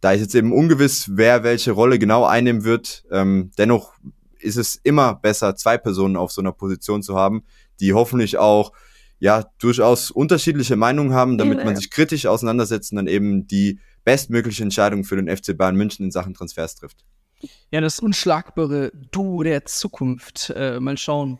Da 0.00 0.12
ist 0.12 0.20
jetzt 0.20 0.34
eben 0.34 0.52
ungewiss, 0.52 1.10
wer 1.12 1.44
welche 1.44 1.72
Rolle 1.72 1.98
genau 1.98 2.24
einnehmen 2.24 2.64
wird. 2.64 3.04
Ähm, 3.10 3.50
dennoch 3.58 3.94
ist 4.40 4.56
es 4.56 4.76
immer 4.76 5.14
besser, 5.14 5.56
zwei 5.56 5.78
Personen 5.78 6.16
auf 6.16 6.32
so 6.32 6.40
einer 6.40 6.52
Position 6.52 7.02
zu 7.02 7.16
haben, 7.16 7.44
die 7.80 7.92
hoffentlich 7.92 8.38
auch 8.38 8.72
ja 9.20 9.44
durchaus 9.58 10.10
unterschiedliche 10.10 10.76
Meinungen 10.76 11.12
haben, 11.12 11.38
damit 11.38 11.64
man 11.64 11.74
sich 11.74 11.90
kritisch 11.90 12.26
auseinandersetzt 12.26 12.92
und 12.92 12.96
dann 12.96 13.08
eben 13.08 13.48
die 13.48 13.80
bestmögliche 14.08 14.62
Entscheidung 14.62 15.04
für 15.04 15.16
den 15.16 15.28
FC 15.28 15.54
Bayern 15.54 15.76
München 15.76 16.06
in 16.06 16.10
Sachen 16.10 16.32
Transfers 16.32 16.76
trifft. 16.76 17.04
Ja, 17.70 17.82
das 17.82 18.00
unschlagbare 18.00 18.90
Du 19.10 19.42
der 19.42 19.66
Zukunft. 19.66 20.50
Äh, 20.56 20.80
mal 20.80 20.96
schauen, 20.96 21.38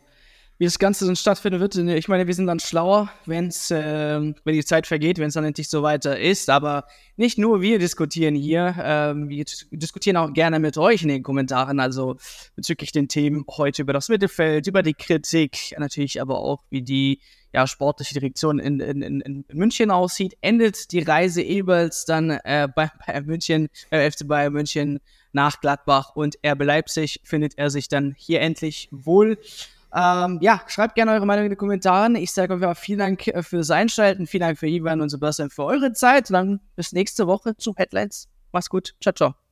wie 0.59 0.65
das 0.65 0.77
Ganze 0.77 1.05
dann 1.05 1.15
stattfinden 1.15 1.61
wird. 1.61 1.75
Ich 1.75 2.09
meine, 2.09 2.27
wir 2.27 2.33
sind 2.33 2.47
dann 2.47 2.59
schlauer, 2.59 3.09
wenn's, 3.25 3.71
äh, 3.71 4.19
wenn 4.19 4.53
die 4.53 4.65
Zeit 4.65 4.87
vergeht, 4.87 5.17
wenn 5.17 5.29
es 5.29 5.33
dann 5.33 5.45
endlich 5.45 5.69
so 5.69 5.83
weiter 5.83 6.19
ist. 6.19 6.49
Aber 6.49 6.85
nicht 7.15 7.37
nur 7.37 7.61
wir 7.61 7.79
diskutieren 7.79 8.35
hier, 8.35 8.75
ähm, 8.77 9.29
wir 9.29 9.45
diskutieren 9.71 10.17
auch 10.17 10.33
gerne 10.33 10.59
mit 10.59 10.77
euch 10.77 11.01
in 11.01 11.07
den 11.07 11.23
Kommentaren, 11.23 11.79
also 11.79 12.17
bezüglich 12.57 12.91
den 12.91 13.07
Themen 13.07 13.45
heute 13.49 13.83
über 13.83 13.93
das 13.93 14.09
Mittelfeld, 14.09 14.67
über 14.67 14.83
die 14.83 14.93
Kritik, 14.93 15.73
natürlich 15.77 16.21
aber 16.21 16.39
auch, 16.39 16.61
wie 16.69 16.81
die 16.81 17.21
ja, 17.53 17.65
sportliche 17.65 18.13
Direktion 18.13 18.59
in, 18.59 18.81
in, 18.81 19.21
in, 19.21 19.45
München 19.53 19.91
aussieht. 19.91 20.37
Endet 20.41 20.91
die 20.91 20.99
Reise 20.99 21.41
Ebels 21.41 22.03
dann 22.03 22.31
äh, 22.31 22.67
bei, 22.75 22.91
bei 23.07 23.21
München, 23.21 23.69
äh, 23.91 24.11
FC 24.11 24.27
Bayern 24.27 24.51
München 24.51 24.99
nach 25.31 25.61
Gladbach 25.61 26.15
und 26.15 26.37
RB 26.45 26.63
Leipzig 26.63 27.21
findet 27.23 27.57
er 27.57 27.69
sich 27.69 27.87
dann 27.87 28.13
hier 28.17 28.41
endlich 28.41 28.89
wohl. 28.91 29.37
Ähm, 29.93 30.37
ja, 30.41 30.61
schreibt 30.67 30.95
gerne 30.95 31.11
eure 31.11 31.25
Meinung 31.25 31.45
in 31.45 31.49
die 31.49 31.55
Kommentare. 31.55 32.17
Ich 32.19 32.31
sage 32.31 32.53
euch 32.53 32.77
vielen 32.77 32.99
Dank 32.99 33.27
äh, 33.27 33.41
fürs 33.41 33.71
Einschalten. 33.71 34.27
Vielen 34.27 34.41
Dank 34.41 34.59
für 34.59 34.67
Ivan 34.67 35.01
und 35.01 35.09
Sebastian 35.09 35.49
für 35.49 35.63
eure 35.63 35.93
Zeit. 35.93 36.29
Und 36.29 36.33
dann 36.33 36.59
bis 36.75 36.91
nächste 36.91 37.27
Woche 37.27 37.55
zu 37.57 37.73
Headlines. 37.75 38.29
Mach's 38.51 38.69
gut. 38.69 38.95
Ciao, 39.01 39.13
ciao. 39.13 39.48